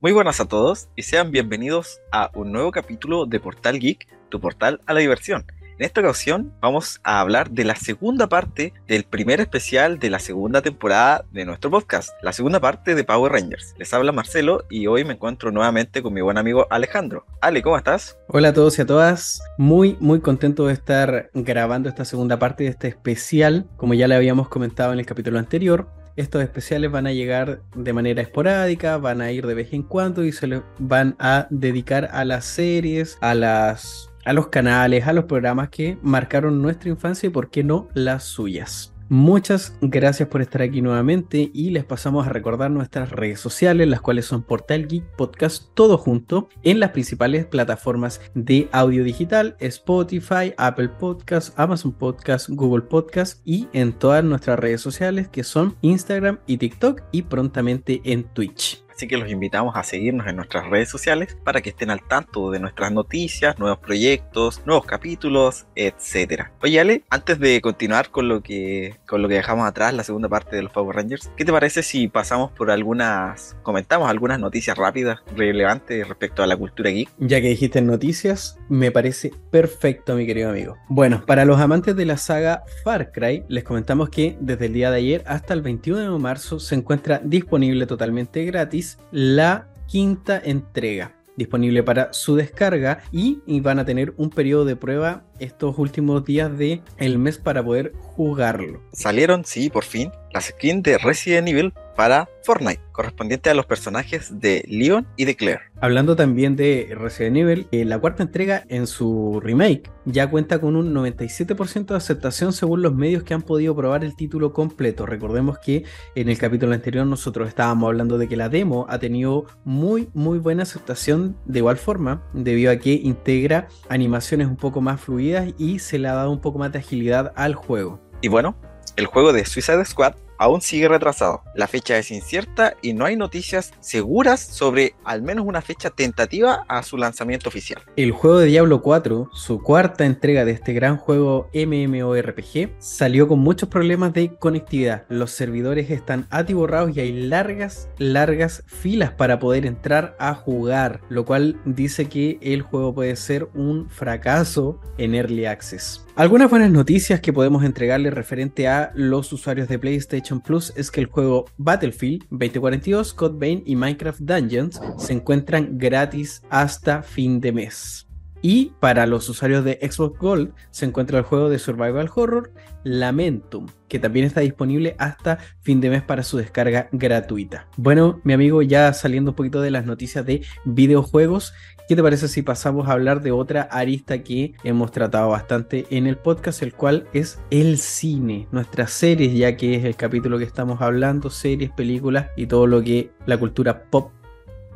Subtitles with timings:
[0.00, 4.40] Muy buenas a todos y sean bienvenidos a un nuevo capítulo de Portal Geek, tu
[4.40, 5.44] portal a la diversión.
[5.78, 10.18] En esta ocasión vamos a hablar de la segunda parte del primer especial de la
[10.18, 13.76] segunda temporada de nuestro podcast, la segunda parte de Power Rangers.
[13.78, 17.26] Les habla Marcelo y hoy me encuentro nuevamente con mi buen amigo Alejandro.
[17.40, 18.18] Ale, ¿cómo estás?
[18.26, 22.64] Hola a todos y a todas, muy muy contento de estar grabando esta segunda parte
[22.64, 25.86] de este especial, como ya le habíamos comentado en el capítulo anterior.
[26.16, 30.24] Estos especiales van a llegar de manera esporádica, van a ir de vez en cuando
[30.24, 35.24] y se van a dedicar a las series, a las a los canales, a los
[35.24, 38.92] programas que marcaron nuestra infancia y por qué no las suyas.
[39.08, 44.02] Muchas gracias por estar aquí nuevamente y les pasamos a recordar nuestras redes sociales, las
[44.02, 50.52] cuales son Portal Geek Podcast todo junto en las principales plataformas de audio digital, Spotify,
[50.58, 56.40] Apple Podcast, Amazon Podcast, Google Podcast y en todas nuestras redes sociales que son Instagram
[56.46, 58.84] y TikTok y prontamente en Twitch.
[58.98, 62.50] Así que los invitamos a seguirnos en nuestras redes sociales para que estén al tanto
[62.50, 66.50] de nuestras noticias, nuevos proyectos, nuevos capítulos, etcétera.
[66.62, 70.28] Oye Ale, antes de continuar con lo que con lo que dejamos atrás, la segunda
[70.28, 74.76] parte de los Power Rangers, ¿qué te parece si pasamos por algunas, comentamos algunas noticias
[74.76, 77.08] rápidas, relevantes respecto a la cultura geek?
[77.18, 80.76] Ya que dijiste noticias, me parece perfecto, mi querido amigo.
[80.88, 84.90] Bueno, para los amantes de la saga Far Cry, les comentamos que desde el día
[84.90, 91.14] de ayer hasta el 21 de marzo se encuentra disponible totalmente gratis la quinta entrega
[91.38, 96.58] disponible para su descarga y, van a tener un periodo de prueba estos últimos días
[96.58, 98.82] de el mes para poder jugarlo.
[98.92, 104.38] Salieron, sí, por fin, las skins de Resident Evil para Fortnite, correspondiente a los personajes
[104.38, 105.62] de Leon y de Claire.
[105.80, 110.76] Hablando también de Resident Evil, eh, la cuarta entrega en su remake ya cuenta con
[110.76, 115.06] un 97% de aceptación según los medios que han podido probar el título completo.
[115.06, 115.82] Recordemos que
[116.14, 120.38] en el capítulo anterior nosotros estábamos hablando de que la demo ha tenido muy muy
[120.38, 125.80] buena aceptación de igual forma, debido a que integra animaciones un poco más fluidas y
[125.80, 128.00] se le ha dado un poco más de agilidad al juego.
[128.20, 128.56] Y bueno,
[128.94, 131.42] el juego de Suicide Squad aún sigue retrasado.
[131.54, 136.64] La fecha es incierta y no hay noticias seguras sobre al menos una fecha tentativa
[136.68, 137.82] a su lanzamiento oficial.
[137.96, 143.40] El juego de Diablo 4, su cuarta entrega de este gran juego MMORPG, salió con
[143.40, 145.04] muchos problemas de conectividad.
[145.08, 151.24] Los servidores están atiborrados y hay largas, largas filas para poder entrar a jugar, lo
[151.24, 156.04] cual dice que el juego puede ser un fracaso en Early Access.
[156.18, 161.00] Algunas buenas noticias que podemos entregarle referente a los usuarios de PlayStation Plus es que
[161.00, 167.52] el juego Battlefield 2042, Code Vein y Minecraft Dungeons se encuentran gratis hasta fin de
[167.52, 168.08] mes.
[168.42, 172.52] Y para los usuarios de Xbox Gold se encuentra el juego de Survival Horror
[172.88, 177.66] Lamentum, que también está disponible hasta fin de mes para su descarga gratuita.
[177.76, 181.52] Bueno, mi amigo, ya saliendo un poquito de las noticias de videojuegos,
[181.88, 186.06] ¿qué te parece si pasamos a hablar de otra arista que hemos tratado bastante en
[186.06, 190.44] el podcast, el cual es el cine, nuestras series, ya que es el capítulo que
[190.44, 194.12] estamos hablando, series, películas y todo lo que la cultura pop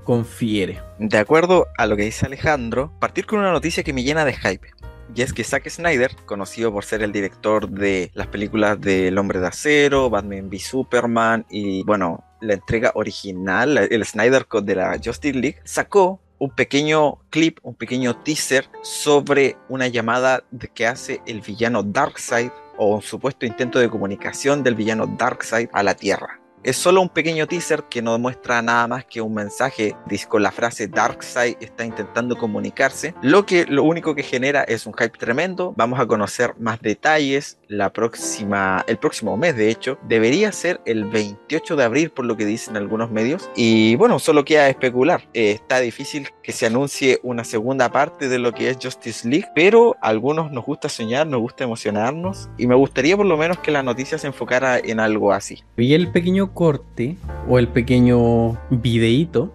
[0.04, 0.80] confiere.
[0.98, 4.34] De acuerdo a lo que dice Alejandro, partir con una noticia que me llena de
[4.34, 4.68] hype.
[5.14, 9.18] Y es que Zack Snyder, conocido por ser el director de las películas de El
[9.18, 14.74] Hombre de Acero, Batman v Superman y bueno, la entrega original, el Snyder Code de
[14.76, 20.42] la Justice League, sacó un pequeño clip, un pequeño teaser sobre una llamada
[20.74, 25.82] que hace el villano Darkseid o un supuesto intento de comunicación del villano Darkseid a
[25.82, 26.41] la Tierra.
[26.64, 29.96] Es solo un pequeño teaser que no muestra nada más que un mensaje
[30.28, 33.14] con la frase Darkseid está intentando comunicarse.
[33.20, 35.74] Lo que lo único que genera es un hype tremendo.
[35.76, 39.98] Vamos a conocer más detalles la próxima, el próximo mes, de hecho.
[40.06, 43.50] Debería ser el 28 de abril, por lo que dicen algunos medios.
[43.56, 45.22] Y bueno, solo queda especular.
[45.32, 49.48] Eh, está difícil que se anuncie una segunda parte de lo que es Justice League,
[49.54, 52.48] pero a algunos nos gusta soñar, nos gusta emocionarnos.
[52.58, 55.62] Y me gustaría por lo menos que la noticia se enfocara en algo así.
[55.76, 57.16] Vi el pequeño corte
[57.48, 59.52] o el pequeño videíto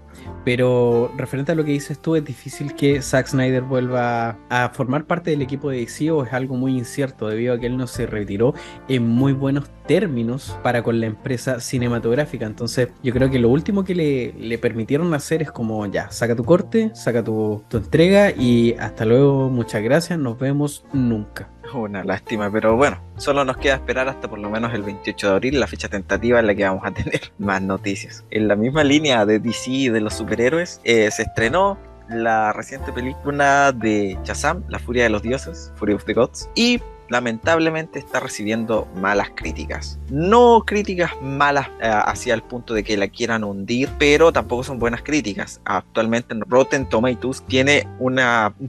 [0.47, 5.03] pero referente a lo que dices tú, es difícil que Zack Snyder vuelva a formar
[5.03, 6.23] parte del equipo de DC o.
[6.23, 8.53] Es algo muy incierto debido a que él no se retiró
[8.87, 12.45] en muy buenos términos para con la empresa cinematográfica.
[12.45, 16.35] Entonces yo creo que lo último que le, le permitieron hacer es como ya, saca
[16.35, 21.49] tu corte, saca tu, tu entrega y hasta luego, muchas gracias, nos vemos nunca.
[21.73, 25.33] Una lástima, pero bueno, solo nos queda esperar hasta por lo menos el 28 de
[25.33, 28.25] abril, la fecha tentativa en la que vamos a tener más noticias.
[28.29, 31.77] En la misma línea de DC de los superhéroes, eh, se estrenó
[32.09, 36.81] la reciente película de Shazam, La Furia de los Dioses, Fury of the Gods, y
[37.09, 39.99] lamentablemente está recibiendo malas críticas.
[40.09, 44.79] No críticas malas eh, hacia el punto de que la quieran hundir, pero tampoco son
[44.79, 45.61] buenas críticas.
[45.65, 48.19] Actualmente Rotten Tomatoes tiene un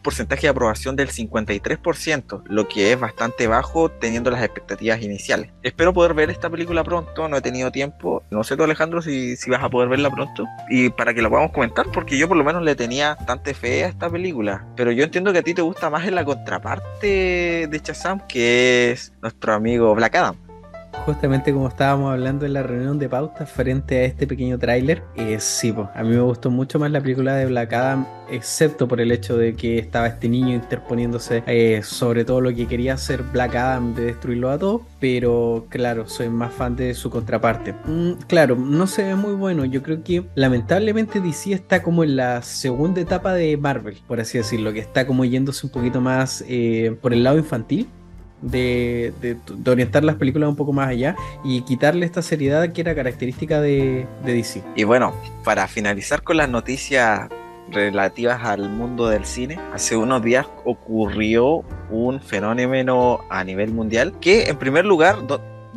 [0.02, 5.50] porcentaje de aprobación del 53%, lo que es bastante bajo teniendo las expectativas iniciales.
[5.62, 8.22] Espero poder ver esta película pronto, no he tenido tiempo.
[8.30, 11.30] No sé tú Alejandro si, si vas a poder verla pronto y para que la
[11.30, 14.92] podamos comentar, porque yo por lo menos le tenía bastante fe a esta película, pero
[14.92, 19.12] yo entiendo que a ti te gusta más en la contraparte de Chazam que es
[19.22, 20.36] nuestro amigo Black Adam.
[21.04, 25.38] Justamente como estábamos hablando en la reunión de pauta frente a este pequeño tráiler, eh,
[25.40, 29.10] sí, a mí me gustó mucho más la película de Black Adam, excepto por el
[29.10, 33.54] hecho de que estaba este niño interponiéndose eh, sobre todo lo que quería hacer Black
[33.54, 37.74] Adam de destruirlo a todos, pero claro, soy más fan de su contraparte.
[37.86, 42.16] Mm, claro, no se ve muy bueno, yo creo que lamentablemente DC está como en
[42.16, 46.44] la segunda etapa de Marvel, por así decirlo, que está como yéndose un poquito más
[46.48, 47.88] eh, por el lado infantil
[48.42, 49.12] de,
[49.66, 54.06] orientar las películas un poco más allá y quitarle esta seriedad que era característica de,
[54.24, 54.62] de DC.
[54.76, 55.14] Y bueno,
[55.44, 57.28] para finalizar con las noticias
[57.70, 64.44] relativas al mundo del cine, hace unos días ocurrió un fenómeno a nivel mundial que
[64.44, 65.26] en primer lugar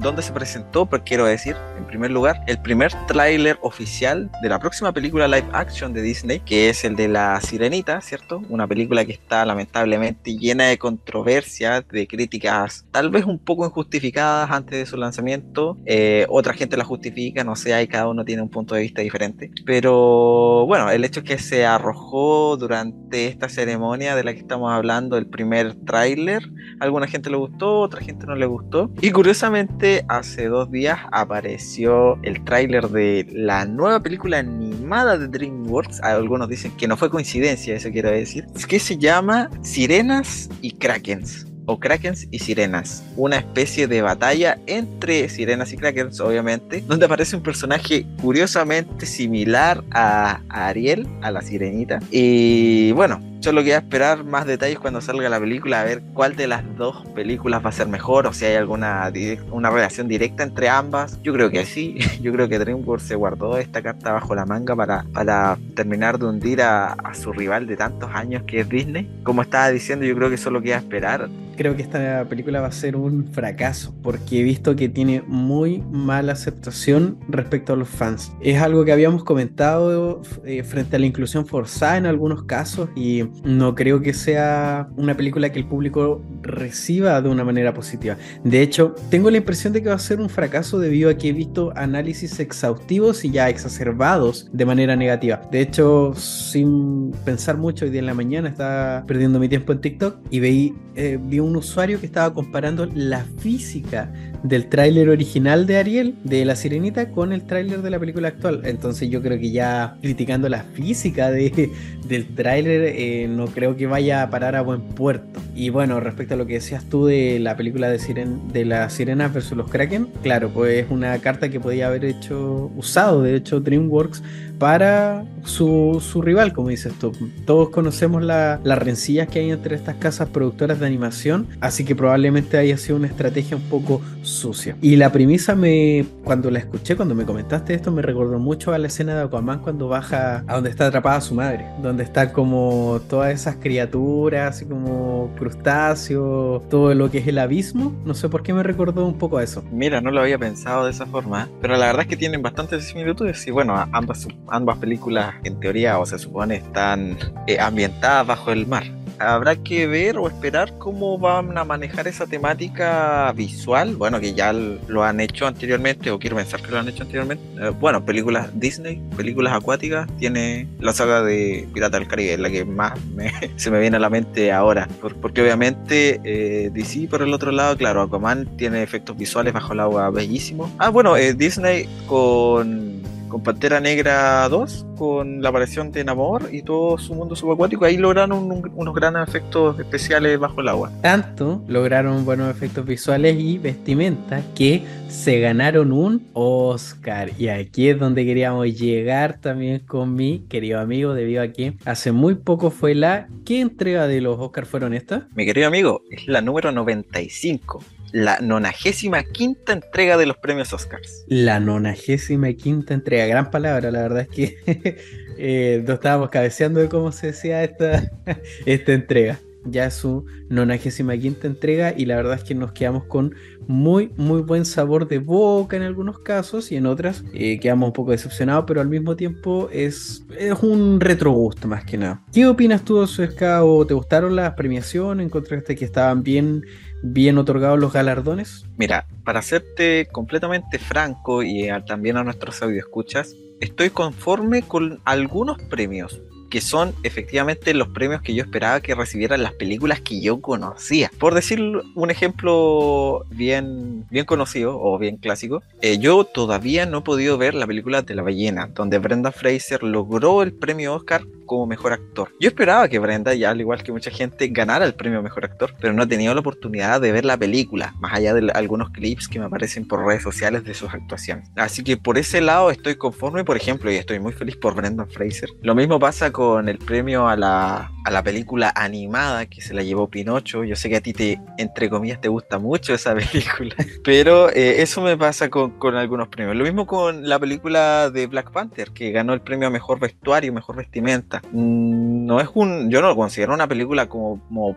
[0.01, 4.59] donde se presentó, pero quiero decir, en primer lugar, el primer tráiler oficial de la
[4.59, 8.41] próxima película live action de Disney, que es el de La Sirenita, ¿cierto?
[8.49, 14.49] Una película que está lamentablemente llena de controversias, de críticas tal vez un poco injustificadas
[14.51, 15.77] antes de su lanzamiento.
[15.85, 19.01] Eh, otra gente la justifica, no sé, ahí cada uno tiene un punto de vista
[19.01, 19.51] diferente.
[19.65, 24.71] Pero bueno, el hecho es que se arrojó durante esta ceremonia de la que estamos
[24.71, 26.41] hablando el primer tráiler.
[26.79, 28.91] Alguna gente le gustó, otra gente no le gustó.
[29.01, 36.01] Y curiosamente, hace dos días apareció el tráiler de la nueva película animada de DreamWorks.
[36.01, 38.45] Algunos dicen que no fue coincidencia, eso quiero decir.
[38.55, 43.03] Es que se llama Sirenas y Krakens o Krakens y Sirenas.
[43.15, 49.83] Una especie de batalla entre Sirenas y Krakens, obviamente, donde aparece un personaje curiosamente similar
[49.91, 51.99] a, Ariel, a la Sirenita.
[52.11, 56.45] Y bueno, Solo queda esperar más detalles cuando salga la película, a ver cuál de
[56.45, 59.11] las dos películas va a ser mejor o si hay alguna
[59.49, 61.19] una relación directa entre ambas.
[61.23, 64.75] Yo creo que sí, yo creo que DreamWorks se guardó esta carta bajo la manga
[64.75, 69.09] para, para terminar de hundir a, a su rival de tantos años que es Disney.
[69.23, 72.71] Como estaba diciendo, yo creo que solo queda esperar creo que esta película va a
[72.71, 78.31] ser un fracaso porque he visto que tiene muy mala aceptación respecto a los fans.
[78.41, 83.23] Es algo que habíamos comentado eh, frente a la inclusión forzada en algunos casos y
[83.43, 88.17] no creo que sea una película que el público reciba de una manera positiva.
[88.43, 91.29] De hecho, tengo la impresión de que va a ser un fracaso debido a que
[91.29, 95.41] he visto análisis exhaustivos y ya exacerbados de manera negativa.
[95.51, 99.81] De hecho, sin pensar mucho, hoy día en la mañana estaba perdiendo mi tiempo en
[99.81, 104.11] TikTok y vi, eh, vi un usuario que estaba comparando la física
[104.43, 108.61] del tráiler original de Ariel, de La Sirenita, con el tráiler de la película actual.
[108.65, 111.71] Entonces yo creo que ya criticando la física de,
[112.07, 115.39] del tráiler, eh, no creo que vaya a parar a buen puerto.
[115.55, 118.93] Y bueno, respecto a lo que decías tú de la película de, Siren, de las
[118.93, 123.35] sirenas versus los Kraken, claro, pues es una carta que podía haber hecho, usado, de
[123.35, 124.23] hecho, DreamWorks
[124.61, 127.11] para su, su, rival, como dices tú.
[127.45, 132.59] Todos conocemos las rencillas que hay entre estas casas productoras de animación, así que probablemente
[132.59, 134.77] haya sido una estrategia un poco sucia.
[134.79, 138.77] Y la premisa me, cuando la escuché, cuando me comentaste esto, me recordó mucho a
[138.77, 143.01] la escena de Aquaman cuando baja a donde está atrapada su madre, donde está como
[143.09, 147.95] todas esas criaturas, así como crustáceos, todo lo que es el abismo.
[148.05, 149.63] No sé por qué me recordó un poco a eso.
[149.71, 152.83] Mira, no lo había pensado de esa forma, pero la verdad es que tienen bastantes
[152.85, 157.17] similitudes y bueno, ambas ambas películas en teoría o se supone están
[157.47, 158.83] eh, ambientadas bajo el mar
[159.21, 163.95] habrá que ver o esperar cómo van a manejar esa temática visual.
[163.95, 167.43] Bueno, que ya lo han hecho anteriormente, o quiero pensar que lo han hecho anteriormente.
[167.59, 172.65] Eh, bueno, películas Disney, películas acuáticas, tiene la saga de Pirata del Caribe, la que
[172.65, 172.99] más
[173.55, 174.87] se me viene a la mente ahora.
[175.21, 179.81] porque obviamente eh, DC, por el otro lado, claro, Aquaman tiene efectos visuales bajo el
[179.81, 180.71] agua bellísimos.
[180.77, 183.01] Ah, bueno, eh, Disney con
[183.31, 187.85] con Pantera Negra 2, con la aparición de Namor y todo su mundo subacuático.
[187.85, 190.91] Ahí lograron unos grandes efectos especiales bajo el agua.
[191.01, 197.31] Tanto lograron buenos efectos visuales y vestimenta que se ganaron un Oscar.
[197.39, 202.11] Y aquí es donde queríamos llegar también con mi querido amigo, debido a que hace
[202.11, 203.29] muy poco fue la.
[203.45, 205.23] ¿Qué entrega de los Oscars fueron estas?
[205.35, 211.25] Mi querido amigo, es la número 95 la nonagésima quinta entrega de los premios Oscars.
[211.27, 214.57] La nonagésima quinta entrega, gran palabra, la verdad es que
[215.37, 218.11] eh, no estábamos cabeceando de cómo se decía esta,
[218.65, 219.39] esta entrega.
[219.63, 223.35] Ya es su nonagésima quinta entrega y la verdad es que nos quedamos con
[223.67, 227.93] muy muy buen sabor de boca en algunos casos y en otras eh, quedamos un
[227.93, 232.23] poco decepcionados, pero al mismo tiempo es, es un retrogusto más que nada.
[232.33, 233.63] ¿Qué opinas tú, Suezca?
[233.63, 235.27] ¿O te gustaron las premiaciones?
[235.27, 236.65] ¿Encontraste que estaban bien
[237.03, 238.65] bien otorgados los galardones?
[238.77, 246.21] Mira, para serte completamente franco y también a nuestros escuchas, estoy conforme con algunos premios
[246.51, 251.09] que son efectivamente los premios que yo esperaba que recibieran las películas que yo conocía.
[251.17, 251.61] Por decir
[251.95, 257.55] un ejemplo bien, bien conocido o bien clásico, eh, yo todavía no he podido ver
[257.55, 262.31] la película de la ballena, donde Brenda Fraser logró el premio Oscar como mejor actor.
[262.39, 265.73] Yo esperaba que Brenda, ya al igual que mucha gente, ganara el premio mejor actor,
[265.81, 269.27] pero no he tenido la oportunidad de ver la película, más allá de algunos clips
[269.27, 271.49] que me aparecen por redes sociales de sus actuaciones.
[271.57, 275.09] Así que por ese lado estoy conforme, por ejemplo, y estoy muy feliz por Brendan
[275.09, 275.49] Fraser.
[275.61, 279.83] Lo mismo pasa con el premio a la, a la película animada que se la
[279.83, 280.63] llevó Pinocho.
[280.63, 284.81] Yo sé que a ti te, entre comillas, te gusta mucho esa película, pero eh,
[284.81, 286.55] eso me pasa con, con algunos premios.
[286.55, 290.53] Lo mismo con la película de Black Panther, que ganó el premio a mejor vestuario,
[290.53, 291.40] mejor vestimenta.
[291.51, 294.75] Mm, no es un, yo no lo considero una película como, como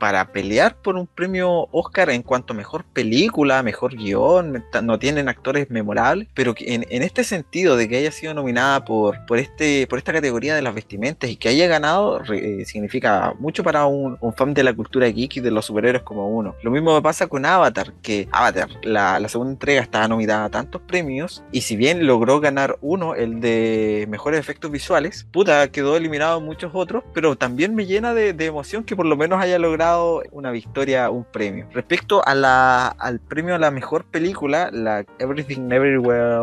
[0.00, 5.28] para pelear por un premio Oscar en cuanto a mejor película, mejor guion, no tienen
[5.28, 9.86] actores memorables, pero en, en, este sentido de que haya sido nominada por, por, este,
[9.86, 14.18] por esta categoría de las vestimentas y que haya ganado, eh, significa mucho para un,
[14.34, 16.54] fan de la cultura geek y de los superhéroes como uno.
[16.62, 20.50] Lo mismo me pasa con Avatar, que Avatar, la, la segunda entrega estaba nominada a
[20.50, 25.98] tantos premios y si bien logró ganar uno, el de mejores efectos visuales, puta, quedó
[25.98, 29.58] eliminado muchos otros, pero también me llena de, de emoción que por lo menos haya
[29.58, 29.89] logrado
[30.32, 31.66] una victoria, un premio.
[31.72, 36.38] Respecto a la, al premio a la mejor película, la Everything Everywhere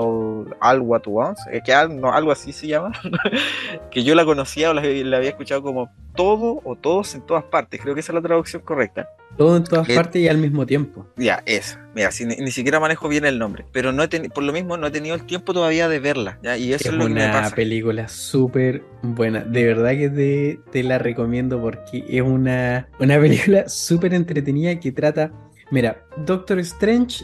[0.59, 2.91] All What Once, eh, que algo así se llama,
[3.91, 7.79] que yo la conocía o la, había escuchado como todo o todos en todas partes,
[7.79, 9.07] creo que esa es la traducción correcta.
[9.37, 11.05] Todo en todas partes y al mismo tiempo.
[11.15, 11.77] Ya, eso.
[11.93, 12.09] Mira,
[12.39, 13.65] ni, siquiera manejo bien el nombre.
[13.71, 16.39] Pero no he por lo mismo no he tenido el tiempo todavía de verla.
[16.57, 17.39] Y eso es, lo que me pasa.
[17.39, 19.41] una película súper buena.
[19.41, 25.31] De verdad que te, la recomiendo porque es una, una película súper entretenida que trata.
[25.69, 27.23] Mira, Doctor Strange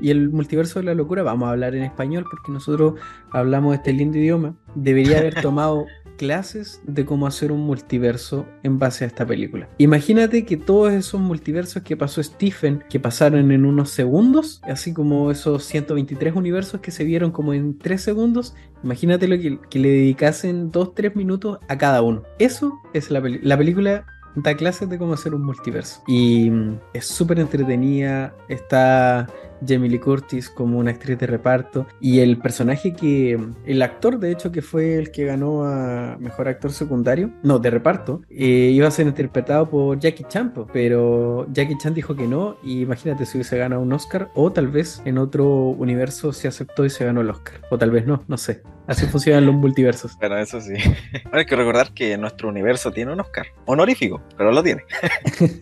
[0.00, 2.94] y el multiverso de la locura, vamos a hablar en español porque nosotros
[3.30, 4.54] hablamos este lindo idioma.
[4.74, 5.84] Debería haber tomado
[6.16, 9.68] clases de cómo hacer un multiverso en base a esta película.
[9.78, 15.30] Imagínate que todos esos multiversos que pasó Stephen, que pasaron en unos segundos, así como
[15.30, 20.72] esos 123 universos que se vieron como en 3 segundos, imagínate lo que, le dedicasen
[20.72, 22.22] 2-3 minutos a cada uno.
[22.38, 24.06] Eso es la, la película
[24.36, 26.02] da clases de cómo hacer un multiverso.
[26.06, 28.34] Y mm, es súper entretenida.
[28.48, 29.26] Está
[29.66, 31.86] Jamie Lee Curtis como una actriz de reparto.
[32.00, 33.38] Y el personaje que.
[33.64, 37.30] El actor, de hecho, que fue el que ganó a mejor actor secundario.
[37.42, 38.22] No, de reparto.
[38.30, 40.52] Eh, iba a ser interpretado por Jackie Chan.
[40.72, 42.56] Pero Jackie Chan dijo que no.
[42.62, 44.30] Y imagínate si hubiese ganado un Oscar.
[44.34, 47.60] O tal vez en otro universo se aceptó y se ganó el Oscar.
[47.70, 48.62] O tal vez no, no sé.
[48.86, 50.16] Así funcionan los multiversos.
[50.18, 50.74] Bueno, eso sí.
[51.32, 53.46] Hay que recordar que nuestro universo tiene un Oscar.
[53.66, 54.84] Honorífico, pero lo tiene.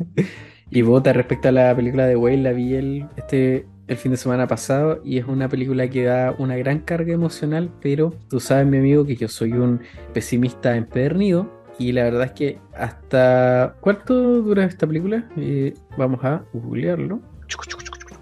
[0.70, 4.16] y vota respecto a la película de Whale, la vi el, este, el fin de
[4.16, 8.66] semana pasado y es una película que da una gran carga emocional, pero tú sabes,
[8.66, 9.80] mi amigo, que yo soy un
[10.12, 13.76] pesimista empedernido y la verdad es que hasta...
[13.80, 15.28] ¿Cuánto dura esta película?
[15.36, 17.20] Eh, vamos a googlearlo.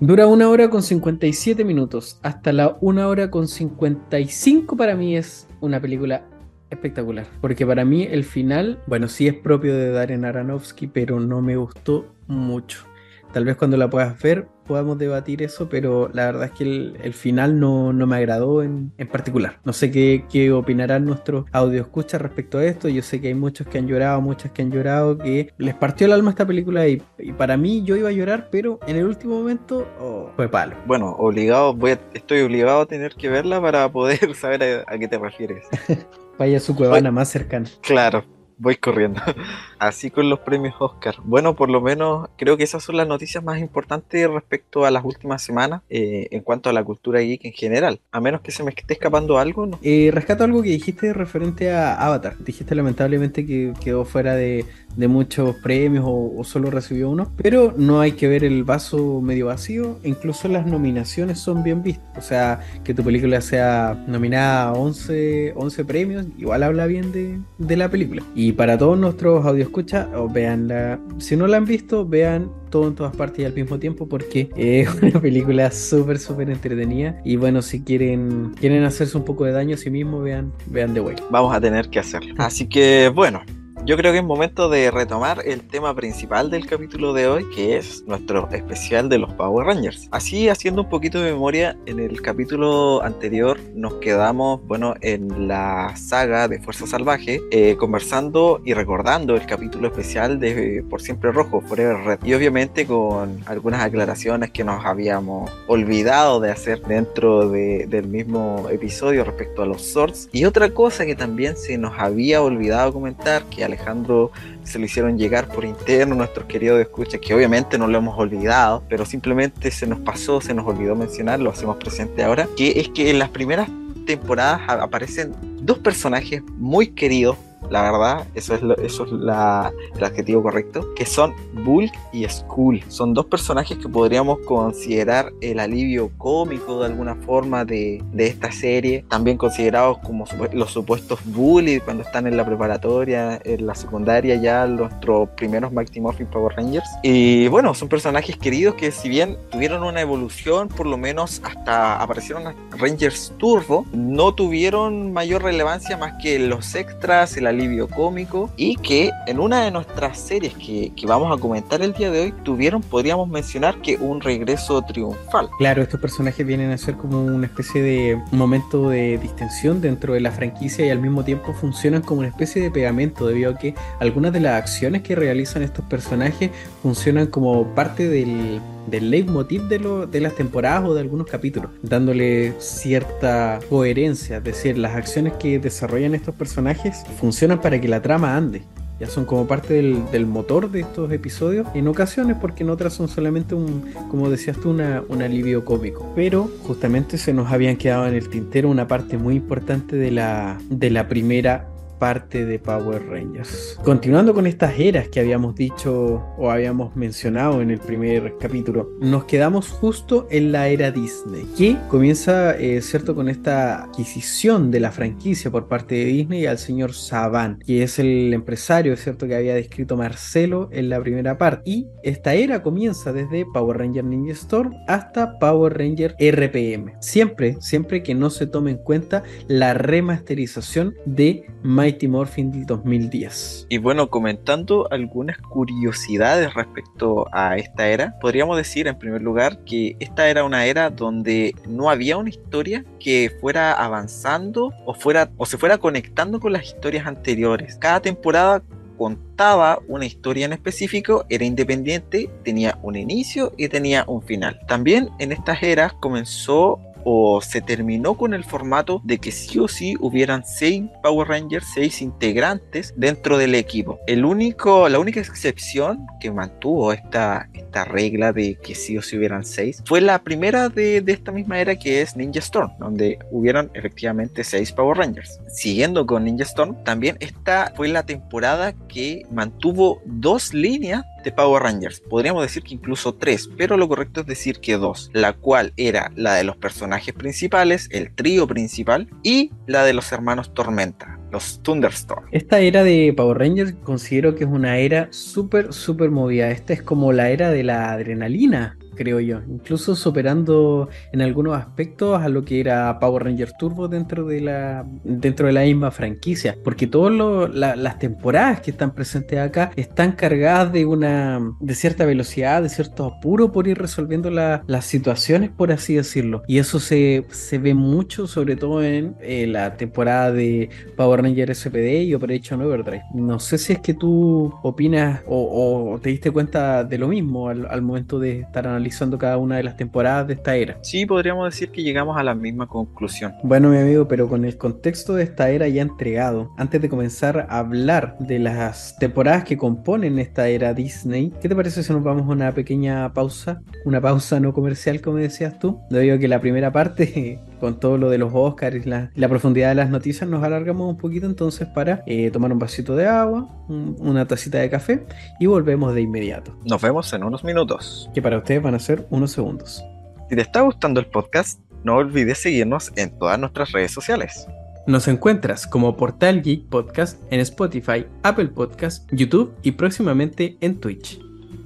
[0.00, 2.18] Dura una hora con 57 minutos.
[2.22, 6.24] Hasta la una hora con 55 para mí es una película
[6.70, 7.26] espectacular.
[7.40, 11.56] Porque para mí el final, bueno, sí es propio de Darren Aronofsky, pero no me
[11.56, 12.84] gustó mucho.
[13.32, 17.14] Tal vez cuando la puedas ver podamos debatir eso, pero la verdad es que el,
[17.14, 19.58] final no, me agradó en, particular.
[19.64, 22.88] No sé qué, qué opinarán nuestros audio escucha respecto a esto.
[22.88, 26.06] Yo sé que hay muchos que han llorado, muchas que han llorado, que les partió
[26.06, 27.02] el alma esta película y,
[27.36, 30.76] para mí yo iba a llorar, pero en el último momento oh, fue palo.
[30.86, 35.18] Bueno, obligado, voy estoy obligado a tener que verla para poder saber a, qué te
[35.18, 35.66] refieres.
[36.38, 37.68] Vaya su cuevana más cercana.
[37.82, 38.24] Claro,
[38.62, 39.20] Voy corriendo.
[39.80, 41.16] Así con los premios Oscar.
[41.24, 45.04] Bueno, por lo menos creo que esas son las noticias más importantes respecto a las
[45.04, 48.00] últimas semanas eh, en cuanto a la cultura geek en general.
[48.12, 49.80] A menos que se me esté escapando algo, ¿no?
[49.82, 52.36] Eh, rescato algo que dijiste referente a Avatar.
[52.38, 54.64] Dijiste lamentablemente que quedó fuera de,
[54.96, 59.46] de muchos premios o, solo recibió uno, pero no hay que ver el vaso medio
[59.46, 64.72] vacío, incluso las nominaciones son bien vistas, o sea, que tu película sea nominada a
[64.72, 68.22] 11, 11 premios, igual habla bien de, de la película.
[68.34, 72.94] Y para todos nuestros audioscuchas, o veanla, si no la han visto, vean todo en
[72.94, 77.20] todas partes y al mismo tiempo porque es una película súper, súper entretenida.
[77.24, 80.94] Y bueno, si quieren, quieren hacerse un poco de daño a sí mismos, vean, vean
[80.94, 81.02] The.
[81.30, 82.34] Vamos a tener que hacerlo.
[82.38, 83.42] Así que bueno,
[83.84, 87.76] yo creo que es momento de retomar el tema principal del capítulo de hoy, que
[87.76, 90.08] es nuestro especial de los Power Rangers.
[90.12, 95.96] Así, haciendo un poquito de memoria, en el capítulo anterior nos quedamos, bueno, en la
[95.96, 101.60] saga de Fuerza Salvaje, eh, conversando y recordando el capítulo especial de Por Siempre Rojo,
[101.60, 102.18] Forever Red.
[102.24, 109.24] Y obviamente con algunas aclaraciones que nos habíamos olvidado de hacer dentro del mismo episodio
[109.24, 110.28] respecto a los Swords.
[110.30, 114.30] Y otra cosa que también se nos había olvidado comentar, que al Alejandro
[114.64, 118.82] se lo hicieron llegar por interno nuestros queridos escuchas, que obviamente no lo hemos olvidado,
[118.88, 122.88] pero simplemente se nos pasó, se nos olvidó mencionar, lo hacemos presente ahora, que es
[122.88, 123.68] que en las primeras
[124.06, 127.36] temporadas aparecen dos personajes muy queridos
[127.70, 132.82] la verdad, eso es, eso es la, el adjetivo correcto, que son Bulk y Skull.
[132.88, 138.52] Son dos personajes que podríamos considerar el alivio cómico de alguna forma de, de esta
[138.52, 144.36] serie, también considerados como los supuestos bullies cuando están en la preparatoria, en la secundaria
[144.36, 146.88] ya, nuestros primeros Morphin Power Rangers.
[147.02, 152.00] Y bueno, son personajes queridos que si bien tuvieron una evolución, por lo menos hasta
[152.00, 158.76] aparecieron Rangers Turbo, no tuvieron mayor relevancia más que los extras, el alivio cómico y
[158.76, 162.34] que en una de nuestras series que, que, vamos a comentar el día de hoy
[162.42, 165.48] tuvieron, podríamos mencionar que un regreso triunfal.
[165.58, 170.20] Claro, estos personajes vienen a ser como una especie de momento de distensión dentro de
[170.20, 173.74] la franquicia y al mismo tiempo funcionan como una especie de pegamento debido a que
[174.00, 176.50] algunas de las acciones que realizan estos personajes
[176.82, 181.70] funcionan como parte del del leitmotiv de, lo, de las temporadas o de algunos capítulos,
[181.82, 188.02] dándole cierta coherencia, es decir, las acciones que desarrollan estos personajes funcionan para que la
[188.02, 188.62] trama ande.
[189.00, 192.92] Ya son como parte del, del motor de estos episodios en ocasiones, porque en otras
[192.92, 196.12] son solamente un, como decías tú, una, un alivio cómico.
[196.14, 200.60] Pero justamente se nos habían quedado en el tintero una parte muy importante de la,
[200.70, 201.71] de la primera
[202.02, 203.78] parte de Power Rangers.
[203.84, 209.26] Continuando con estas eras que habíamos dicho o habíamos mencionado en el primer capítulo, nos
[209.26, 214.90] quedamos justo en la era Disney, que comienza, eh, ¿cierto?, con esta adquisición de la
[214.90, 219.54] franquicia por parte de Disney al señor Saban, que es el empresario, ¿cierto?, que había
[219.54, 221.62] descrito Marcelo en la primera parte.
[221.70, 226.94] Y esta era comienza desde Power Ranger Ninja Storm hasta Power Ranger RPM.
[227.00, 233.66] Siempre, siempre que no se tome en cuenta la remasterización de My Mighty Morphin 2010.
[233.68, 239.94] Y bueno, comentando algunas curiosidades respecto a esta era, podríamos decir en primer lugar que
[240.00, 245.44] esta era una era donde no había una historia que fuera avanzando o fuera o
[245.44, 247.76] se fuera conectando con las historias anteriores.
[247.76, 248.62] Cada temporada
[248.96, 254.58] contaba una historia en específico, era independiente, tenía un inicio y tenía un final.
[254.66, 259.68] También en estas eras comenzó o se terminó con el formato de que sí o
[259.68, 263.98] sí hubieran seis Power Rangers, seis integrantes dentro del equipo.
[264.06, 269.16] El único, la única excepción que mantuvo esta, esta regla de que sí o sí
[269.16, 273.18] hubieran seis fue la primera de, de esta misma era que es Ninja Storm, donde
[273.30, 275.40] hubieran efectivamente seis Power Rangers.
[275.48, 281.62] Siguiendo con Ninja Storm, también esta fue la temporada que mantuvo dos líneas de Power
[281.62, 282.00] Rangers.
[282.00, 286.12] Podríamos decir que incluso tres, pero lo correcto es decir que dos, la cual era
[286.16, 291.62] la de los personajes principales, el trío principal, y la de los hermanos Tormenta, los
[291.62, 292.26] Thunderstorm.
[292.32, 296.50] Esta era de Power Rangers considero que es una era súper, súper movida.
[296.50, 302.20] Esta es como la era de la adrenalina creo yo, incluso superando en algunos aspectos
[302.20, 306.56] a lo que era Power Ranger Turbo dentro de la dentro de la misma franquicia,
[306.64, 312.62] porque todas las temporadas que están presentes acá están cargadas de una de cierta velocidad,
[312.62, 317.58] de cierto apuro por ir resolviendo las situaciones, por así decirlo, y eso se, se
[317.58, 323.02] ve mucho, sobre todo en eh, la temporada de Power Ranger SPD y Operation Overdrive.
[323.14, 327.66] No sé si es que tú opinas o, te diste cuenta de lo mismo al,
[327.66, 330.78] al momento de estar analizando analizando cada una de las temporadas de esta era.
[330.82, 333.32] Sí, podríamos decir que llegamos a la misma conclusión.
[333.44, 337.46] Bueno, mi amigo, pero con el contexto de esta era ya entregado, antes de comenzar
[337.48, 342.02] a hablar de las temporadas que componen esta era Disney, ¿qué te parece si nos
[342.02, 343.62] vamos a una pequeña pausa?
[343.84, 345.80] Una pausa no comercial, como decías tú.
[345.88, 349.68] Debido a que la primera parte con todo lo de los Oscars y la, profundidad
[349.68, 353.46] de las noticias, nos alargamos un poquito entonces para eh, tomar un vasito de agua,
[353.68, 355.06] una tacita de café
[355.38, 356.58] y volvemos de inmediato.
[356.64, 358.10] Nos vemos en unos minutos.
[358.14, 359.80] Que para ustedes van a ser unos segundos.
[360.28, 364.48] Si te está gustando el podcast, no olvides seguirnos en todas nuestras redes sociales.
[364.88, 371.20] Nos encuentras como Portal Geek Podcast en Spotify, Apple Podcast, YouTube y próximamente en Twitch.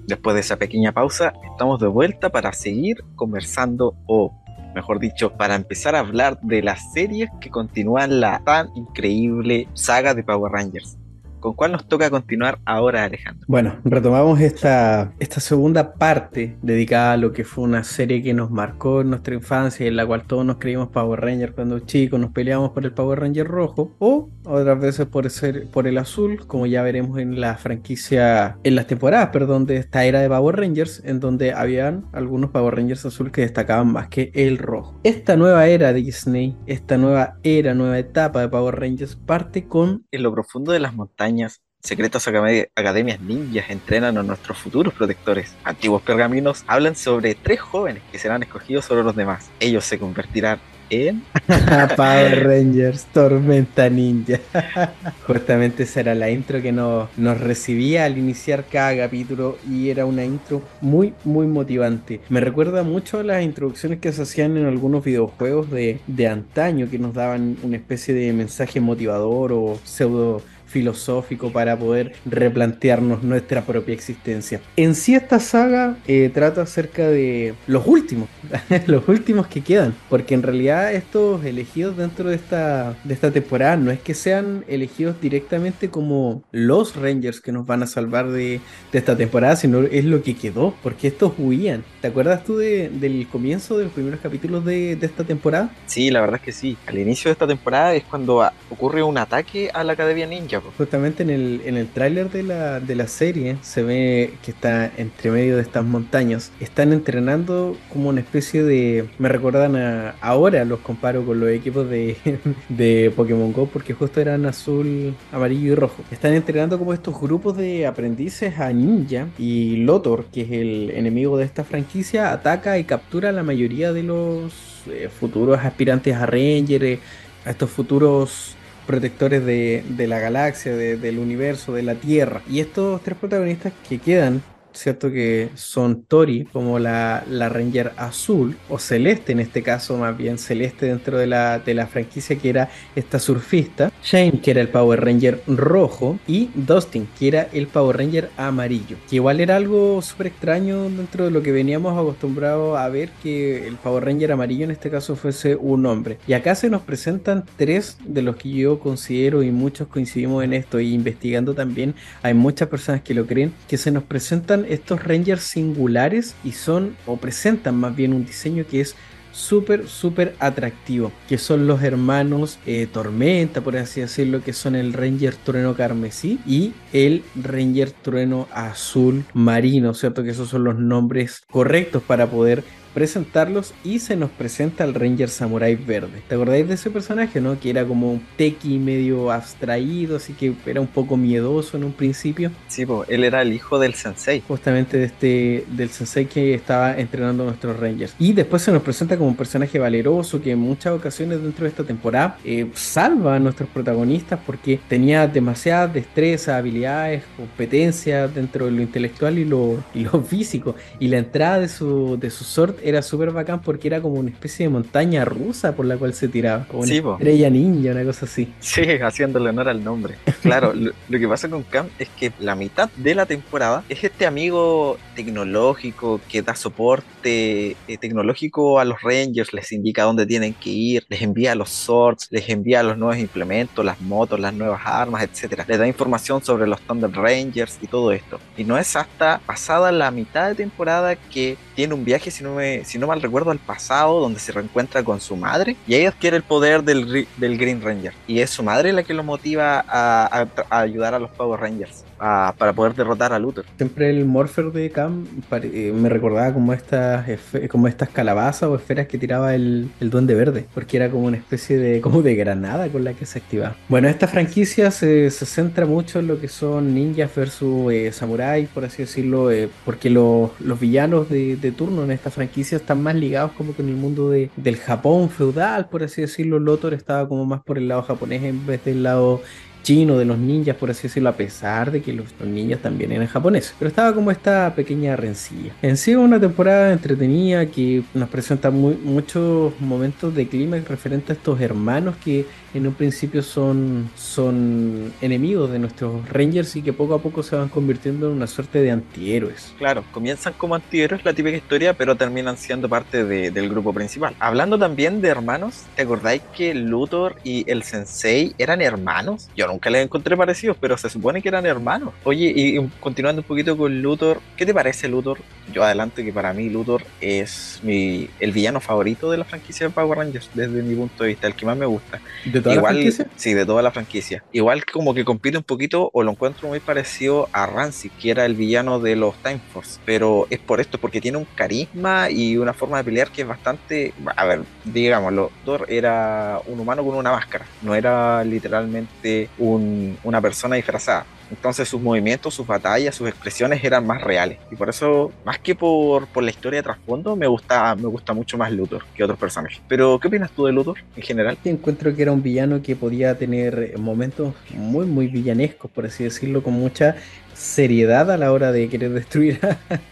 [0.07, 4.43] Después de esa pequeña pausa, estamos de vuelta para seguir conversando o
[4.77, 10.13] mejor dicho, para empezar a hablar de las series que continúan la tan increíble saga
[10.13, 10.99] de Power Rangers.
[11.47, 13.45] ¿Con cuál nos toca continuar ahora, Alejandro?
[13.47, 18.51] Bueno, retomamos esta, esta segunda parte dedicada a lo que fue una serie que nos
[18.51, 22.19] marcó en nuestra infancia y en la cual todos nos creímos Power Ranger cuando chicos,
[22.19, 26.45] nos peleábamos por el Power Ranger rojo o otras veces por, ser, por el azul,
[26.49, 30.57] como ya veremos en la franquicia, en las temporadas, perdón, de esta era de Power
[30.57, 34.99] Rangers, en donde habían algunos Power Rangers azul que destacaban más que el rojo.
[35.05, 40.05] Esta nueva era de Disney, esta nueva era, nueva etapa de Power Rangers parte con...
[40.11, 41.36] En lo profundo de las montañas
[41.83, 45.55] secretas academias ninjas entrenan a nuestros futuros protectores.
[45.65, 49.51] Antiguos pergaminos hablan sobre tres jóvenes que serán escogidos sobre los demás.
[49.61, 50.59] Ellos se convertirán
[50.91, 51.23] en
[51.97, 54.41] Power Rangers Tormenta Ninja.
[55.27, 57.09] Justamente esa era la intro que nos,
[57.41, 62.21] recibía al iniciar cada capítulo y era una intro muy, muy motivante.
[62.29, 66.89] Me recuerda mucho a las introducciones que se hacían en algunos videojuegos de, de antaño
[66.91, 70.43] que nos daban una especie de mensaje motivador o pseudo
[70.77, 74.61] filosófico para poder replantearnos nuestra propia existencia.
[74.77, 78.29] En sí esta saga eh, trata acerca de los últimos,
[78.87, 83.79] los últimos que quedan, porque en realidad estos elegidos dentro de esta, de esta temporada
[83.79, 88.61] no es que sean elegidos directamente como los Rangers que nos van a salvar de,
[88.93, 91.85] de esta temporada, sino es lo que quedó, porque estos huían.
[92.03, 95.71] ¿Te acuerdas tú del comienzo de los primeros capítulos de, de esta temporada?
[95.87, 96.77] Sí, la verdad es que sí.
[96.87, 101.23] Al inicio de esta temporada es cuando ocurre un ataque a la Academia Ninja Justamente
[101.23, 105.31] en el, en el tráiler de la, de la serie se ve que está entre
[105.31, 106.53] medio de estas montañas.
[106.61, 109.09] Están entrenando como una especie de...
[109.19, 110.15] Me recuerdan a...
[110.21, 112.17] Ahora los comparo con los equipos de,
[112.69, 116.03] de Pokémon Go porque justo eran azul, amarillo y rojo.
[116.11, 121.37] Están entrenando como estos grupos de aprendices a ninja y Lotor, que es el enemigo
[121.37, 124.53] de esta franquicia, ataca y captura a la mayoría de los
[124.89, 127.01] eh, futuros aspirantes a Ranger, eh,
[127.45, 128.56] a estos futuros
[128.87, 132.43] protectores de, la galaxia, del universo, de la Tierra.
[132.49, 134.43] Y estos tres protagonistas que quedan
[134.77, 135.11] ¿cierto?
[135.11, 140.39] Que son Tori como la, la, Ranger azul, o celeste en este caso, más bien
[140.39, 144.69] celeste dentro de la, de la franquicia que era esta surfista, Shane que era el
[144.69, 150.03] Power Ranger rojo y Dustin que era el Power Ranger amarillo, que igual era algo
[150.03, 154.65] súper extraño dentro de lo que veníamos acostumbrados a ver que el Power Ranger amarillo
[154.65, 156.19] en este caso fuese un hombre.
[156.27, 160.53] Y acá se nos presentan tres de los que yo considero y muchos coincidimos en
[160.53, 165.03] esto y investigando también hay muchas personas que lo creen que se nos presentan estos
[165.03, 168.97] Rangers singulares y son o presentan más bien un diseño que es
[169.37, 174.95] súper, súper atractivo, que son los hermanos eh, Tormenta, por así decirlo, que son el
[174.95, 180.23] Ranger Trueno Carmesí y el Ranger Trueno Azul Marino, ¿cierto?
[180.23, 182.65] Que esos son los nombres correctos para poder
[182.97, 186.23] presentarlos y se nos presenta el Ranger Samurai Verde.
[186.27, 187.61] ¿Te acordáis de ese personaje, no?
[187.61, 191.93] Que era como un tequi medio abstraído, así que era un poco miedoso en un
[191.93, 192.51] principio.
[192.69, 194.43] Sí, pues él era el hijo del sensei.
[194.49, 198.15] Justamente de este, del sensei que estaba entrenando a nuestros Rangers.
[198.19, 201.69] Y después se nos presenta como un personaje valeroso que en muchas ocasiones dentro de
[201.69, 208.71] esta temporada eh, salva a nuestros protagonistas porque tenía demasiadas destrezas, habilidades, competencias dentro de
[208.71, 210.77] lo intelectual y lo, y lo físico.
[210.99, 214.31] Y la entrada de su, de su sword era súper bacán porque era como una
[214.31, 216.67] especie de montaña rusa por la cual se tiraba.
[216.67, 218.53] Como una estrella ninja, una cosa así.
[218.61, 220.15] Sí, haciéndole honor al nombre.
[220.41, 220.73] Claro,
[221.09, 224.99] lo, que pasa con Cam es que la mitad de la temporada es este amigo
[225.17, 231.05] tecnológico que da soporte eh, tecnológico a los Rangers, les indica dónde tienen que ir,
[231.09, 235.65] les envía los swords, les envía los nuevos implementos, las motos, las nuevas armas, etcétera.
[235.67, 238.39] Les da información sobre los Thunder Rangers y todo esto.
[238.57, 242.55] Y no es hasta pasada la mitad de temporada que tiene un viaje, si no,
[242.55, 246.07] me, si no mal recuerdo, al pasado, donde se reencuentra con su madre y ahí
[246.07, 248.15] adquiere el poder del, del Green Ranger.
[248.27, 252.03] Y es su madre la que lo motiva a, a ayudar a los Power Rangers
[252.19, 253.65] para poder derrotar a Luthor.
[253.77, 257.27] Siempre el Morpher de Cam eh, me recordaba como estas,
[257.71, 261.37] como estas calabazas o esferas que tiraba el, el, Duende Verde, porque era como una
[261.37, 263.77] especie de, como de granada con la que se activaba.
[263.89, 268.69] Bueno, esta franquicia se, se centra mucho en lo que son ninjas versus eh, samuráis,
[268.69, 273.15] por así decirlo, eh, porque los, los villanos de, turno en esta franquicia están más
[273.15, 276.59] ligados como con el mundo de, del Japón feudal, por así decirlo.
[276.59, 279.43] Lothar estaba como más por el lado japonés en vez del lado
[279.87, 283.29] chino, de los ninjas, por así decirlo, a pesar de que los, ninjas también eran
[283.29, 283.73] japoneses.
[283.79, 285.73] Pero estaba como esta pequeña rencilla.
[285.81, 291.37] En sí, una temporada entretenida que nos presenta muy, muchos momentos de clima referente a
[291.37, 297.15] estos hermanos que en un principio son, son enemigos de nuestros Rangers y que poco
[297.15, 299.73] a poco se van convirtiendo en una suerte de antihéroes.
[299.79, 304.35] Claro, comienzan como antihéroes, la típica historia, pero terminan siendo parte de, del grupo principal.
[304.41, 309.49] Hablando también de hermanos, ¿te acordáis que Luthor y el Sensei eran hermanos?
[309.57, 312.15] Yo nunca les encontré parecidos, pero se supone que eran hermanos.
[312.25, 315.39] Oye, y, continuando un poquito con Luthor, ¿qué te parece Luthor?
[315.73, 319.93] Yo adelanto que para mí Luthor es mi, el villano favorito de la franquicia de
[319.93, 322.21] Power Rangers, desde mi punto de vista, el que más me gusta.
[322.47, 323.27] ¿De toda Igual, la franquicia?
[323.37, 324.43] Sí, de toda la franquicia.
[324.53, 328.47] Igual como que compite un poquito, o lo encuentro muy parecido a Rancid, que era
[328.47, 330.01] el villano de los Time Force.
[330.07, 333.49] Pero es por esto, porque tiene un carisma y una forma de pelear que es
[333.49, 334.15] bastante.
[334.37, 340.41] A ver, digámoslo, Thor era un humano con una máscara, no era literalmente un, una
[340.41, 341.27] persona disfrazada.
[341.51, 344.59] Entonces sus movimientos, sus batallas, sus expresiones eran más reales.
[344.71, 348.33] Y por eso, más que por, por la historia de trasfondo, me gusta, me gusta
[348.33, 349.81] mucho más Luthor que otros personajes.
[349.89, 351.57] Pero, ¿qué opinas tú de Luthor en general?
[351.65, 356.63] Encuentro que era un villano que podía tener momentos muy, muy villanescos, por así decirlo,
[356.63, 357.17] con mucha
[357.57, 359.59] seriedad a la hora de querer destruir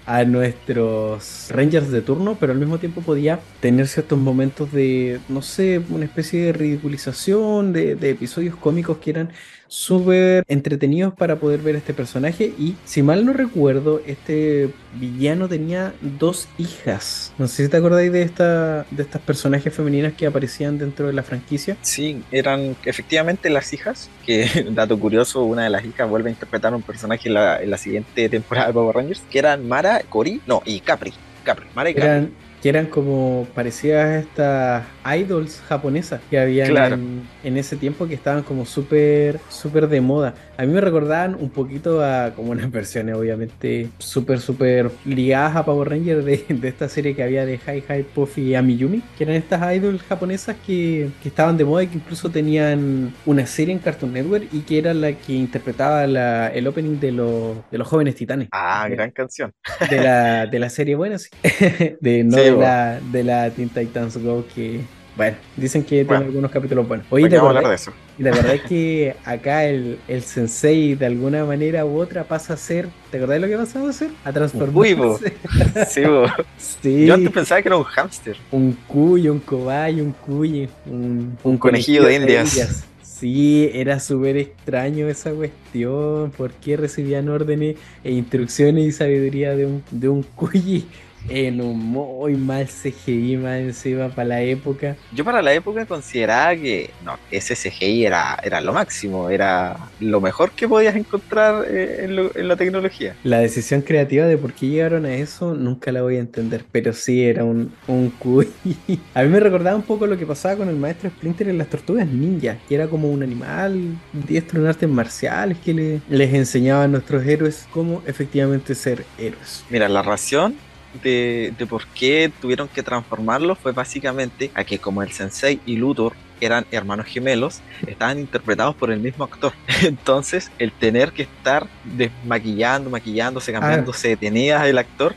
[0.07, 5.43] a, nuestros Rangers de turno, pero al mismo tiempo podía tener ciertos momentos de, no
[5.43, 9.31] sé, una especie de ridiculización, de, de episodios cómicos que eran
[9.75, 12.53] súper entretenidos para poder ver este personaje.
[12.59, 17.33] Y si mal no recuerdo, este villano tenía dos hijas.
[17.39, 21.13] No sé si te acordáis de, esta, de estas personajes femeninas que aparecían dentro de
[21.13, 21.77] la franquicia.
[21.83, 24.09] Sí, eran efectivamente las hijas.
[24.25, 27.71] Que, dato curioso, una de las hijas vuelve a interpretar un personaje en la, en
[27.71, 31.13] la siguiente temporada de Power Rangers, que eran Mara, Cory, no, y Capri.
[31.43, 32.29] Capri, Mara y Capri
[32.65, 34.85] que eran como parecidas a estas
[35.19, 40.35] idols japonesas que había en, ese tiempo que estaban como súper súper de moda.
[40.57, 45.67] A mí me recordaban un poquito a como unas versiones obviamente súper súper ligadas a
[45.67, 49.37] Power Rangers de, esta serie que había de Hi Hi Puffy y Amiyumi, que eran
[49.37, 53.81] estas idols japonesas que, que, estaban de moda y que incluso tenían una serie en
[53.81, 57.87] Cartoon Network y que era la que interpretaba la, el opening de, los de los
[57.87, 58.49] jóvenes titanes.
[58.53, 59.53] Ah, gran canción.
[59.91, 61.29] De la, de la serie buena, sí.
[62.01, 64.83] de no de la, de la Teen Titans Go que
[65.17, 67.07] bueno, dicen que tiene algunos capítulos buenos.
[67.11, 67.93] Oye, ¿te hablar de eso.
[68.19, 72.55] ¿Y la verdad es que acá el, el, sensei de alguna manera u otra pasa
[72.55, 74.11] a ser, ¿te acordás de lo que pasaba a ser?
[74.25, 75.35] A transformarse.
[75.89, 76.27] sí, bo.
[76.57, 78.37] sí, Yo antes pensaba que era un hámster.
[78.51, 82.85] Un cuyo, un cobayo, un cuyo, un, un, conejillo, de, indias.
[83.03, 86.33] Sí, era súper extraño esa cuestión.
[86.37, 90.87] ¿Por qué recibían órdenes e instrucciones y sabiduría de un, de un cuyi?
[91.29, 94.97] En un muy mal CGI más encima para la época.
[95.13, 100.21] Yo para la época consideraba que no, ese CGI era, era lo máximo, era lo
[100.21, 103.17] mejor que podías encontrar eh, en, la tecnología.
[103.25, 106.93] La decisión creativa de por qué llegaron a eso nunca la voy a entender, pero
[106.93, 108.49] sí era un, un cuy.
[109.15, 111.69] a mí me recordaba un poco lo que pasaba con el maestro Splinter en las
[111.69, 116.85] tortugas ninja, que era como un animal diestro en artes marciales que le, les enseñaba
[116.85, 119.65] a nuestros héroes cómo efectivamente ser héroes.
[119.71, 120.55] Mira, la ración
[121.03, 125.77] de, de, por qué tuvieron que transformarlo fue básicamente a que como el sensei y
[125.77, 129.53] Luthor eran hermanos gemelos, estaban interpretados por el mismo actor.
[129.83, 133.61] Entonces, el tener que estar desmaquillando, maquillándose, ah.
[133.61, 135.15] cambiándose de tenía el actor,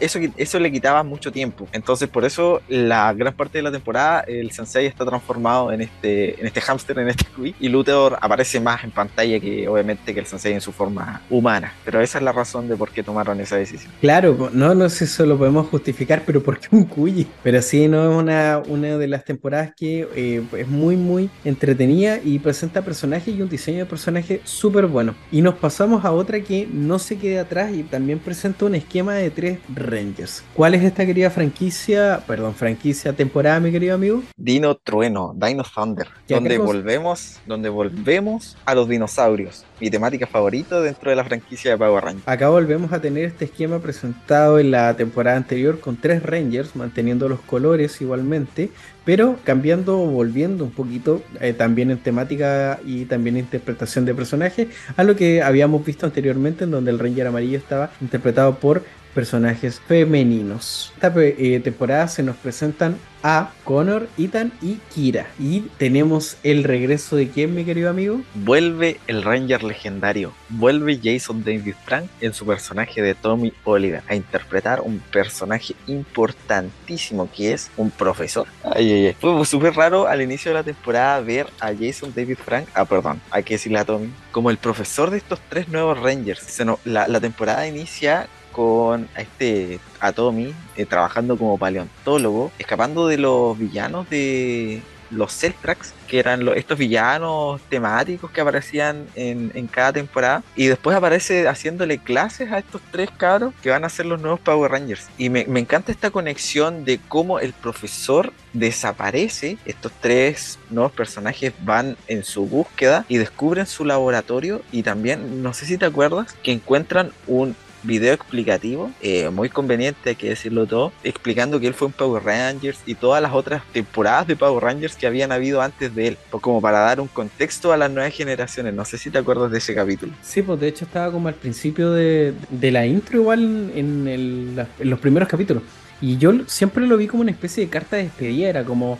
[0.00, 1.66] eso, eso le quitaba mucho tiempo.
[1.72, 6.40] Entonces, por eso, la gran parte de la temporada, el sensei está transformado en este,
[6.40, 10.20] en este hámster, en este Kui, y Luthor aparece más en pantalla que obviamente que
[10.20, 11.72] el sensei en su forma humana.
[11.84, 13.92] Pero esa es la razón de por qué tomaron esa decisión.
[14.00, 17.26] Claro, no, no sé si eso lo podemos justificar, pero ¿por qué un Kui?
[17.42, 22.18] Pero sí, no es una, una de las temporadas que eh, es muy muy entretenida
[22.22, 25.14] y presenta personajes y un diseño de personaje súper bueno.
[25.30, 29.14] Y nos pasamos a otra que no se quede atrás y también presenta un esquema
[29.14, 30.42] de tres Rangers.
[30.54, 32.22] ¿Cuál es esta querida franquicia?
[32.26, 34.22] Perdón, franquicia temporada, mi querido amigo.
[34.36, 39.64] Dino Trueno, Dino Thunder, donde volvemos, donde volvemos a los dinosaurios.
[39.80, 42.28] Mi temática favorita dentro de la franquicia de Power Rangers.
[42.28, 47.28] Acá volvemos a tener este esquema presentado en la temporada anterior con tres Rangers, manteniendo
[47.28, 48.70] los colores igualmente,
[49.04, 54.68] pero cambiando, volviendo un poquito eh, también en temática y también en interpretación de personajes
[54.96, 58.84] a lo que habíamos visto anteriormente en donde el Ranger amarillo estaba interpretado por
[59.14, 60.92] personajes femeninos.
[60.94, 65.26] Esta eh, temporada se nos presentan a Connor, Ethan y Kira.
[65.38, 68.20] Y tenemos el regreso de quién, mi querido amigo?
[68.34, 70.34] Vuelve el Ranger legendario.
[70.50, 77.30] Vuelve Jason David Frank en su personaje de Tommy Oliver a interpretar un personaje importantísimo
[77.34, 78.46] que es un profesor.
[78.62, 79.16] Ay, ay, ay.
[79.18, 83.22] Fue súper raro al inicio de la temporada ver a Jason David Frank, ah, perdón,
[83.30, 86.60] hay que decirle a Tommy, como el profesor de estos tres nuevos Rangers.
[86.84, 93.58] la, la temporada inicia con a este Atomy eh, trabajando como paleontólogo, escapando de los
[93.58, 100.42] villanos de los Celtrax, que eran estos villanos temáticos que aparecían en, cada temporada.
[100.56, 104.40] Y después aparece haciéndole clases a estos tres cabros que van a ser los nuevos
[104.40, 105.08] Power Rangers.
[105.18, 111.52] Y me, me encanta esta conexión de cómo el profesor desaparece, estos tres nuevos personajes
[111.64, 116.34] van en su búsqueda y descubren su laboratorio y también, no sé si te acuerdas,
[116.42, 121.74] que encuentran un video explicativo, eh, muy conveniente, hay que decirlo todo, explicando que él
[121.74, 125.60] fue un Power Rangers y todas las otras temporadas de Power Rangers que habían habido
[125.62, 128.74] antes de él, como para dar un contexto a las nuevas generaciones.
[128.74, 130.12] No sé si te acuerdas de ese capítulo.
[130.22, 134.98] Sí, pues de hecho estaba como al principio de, la intro, igual en, en los
[134.98, 135.62] primeros capítulos.
[136.00, 138.98] Y yo siempre lo vi como una especie de carta de despedida, era como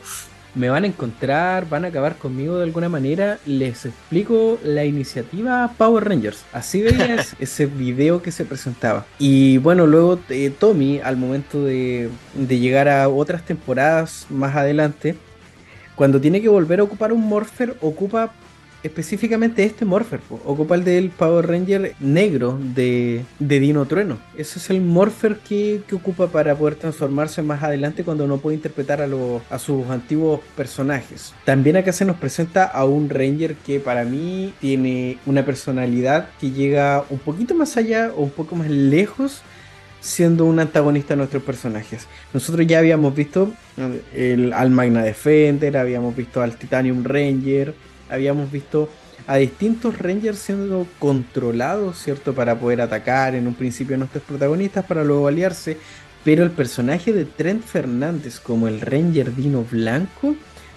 [0.55, 5.73] me van a encontrar, van a acabar conmigo de alguna manera, les explico la iniciativa
[5.77, 6.45] Power Rangers.
[6.53, 9.05] Así veías ese video que se presentaba.
[9.19, 15.17] Y bueno, luego eh, Tommy, al momento de, de llegar a otras temporadas más adelante,
[15.95, 18.33] cuando tiene que volver a ocupar un Morpher, ocupa
[18.85, 24.19] específicamente este Morpher, ocupa el del Power Ranger negro de, Dino Trueno.
[24.37, 29.01] Ese es el Morpher que, ocupa para poder transformarse más adelante cuando no puede interpretar
[29.01, 29.09] a,
[29.51, 31.33] a sus antiguos personajes.
[31.45, 36.51] También acá se nos presenta a un Ranger que para mí tiene una personalidad que
[36.51, 39.43] llega un poquito más allá o un poco más lejos
[40.05, 42.07] siendo un antagonista a nuestros personajes.
[42.35, 43.55] Nosotros ya habíamos visto
[44.15, 47.75] el, al Magna Defender, habíamos visto al Titanium Ranger,
[48.09, 48.89] habíamos visto
[49.27, 52.35] a distintos Rangers siendo controlados, ¿cierto?
[52.35, 55.79] Para poder atacar en un principio a nuestros protagonistas, para luego aliarse.
[56.25, 60.37] Pero el personaje de Trent Fernández como el Ranger Dino Blanco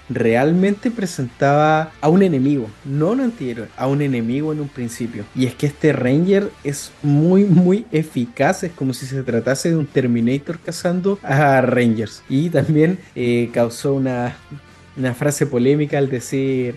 [0.09, 5.25] realmente presentaba a un enemigo, no un antihéroe, a un enemigo en un principio.
[5.35, 9.77] Y es que este Ranger es muy, muy eficaz, es como si se tratase de
[9.77, 12.23] un Terminator cazando a Rangers.
[12.29, 14.37] Y también eh, causó una,
[14.95, 16.75] una frase polémica al decir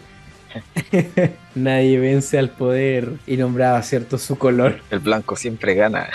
[1.54, 4.80] Nadie vence al poder y nombraba cierto su color.
[4.90, 6.08] El blanco siempre gana.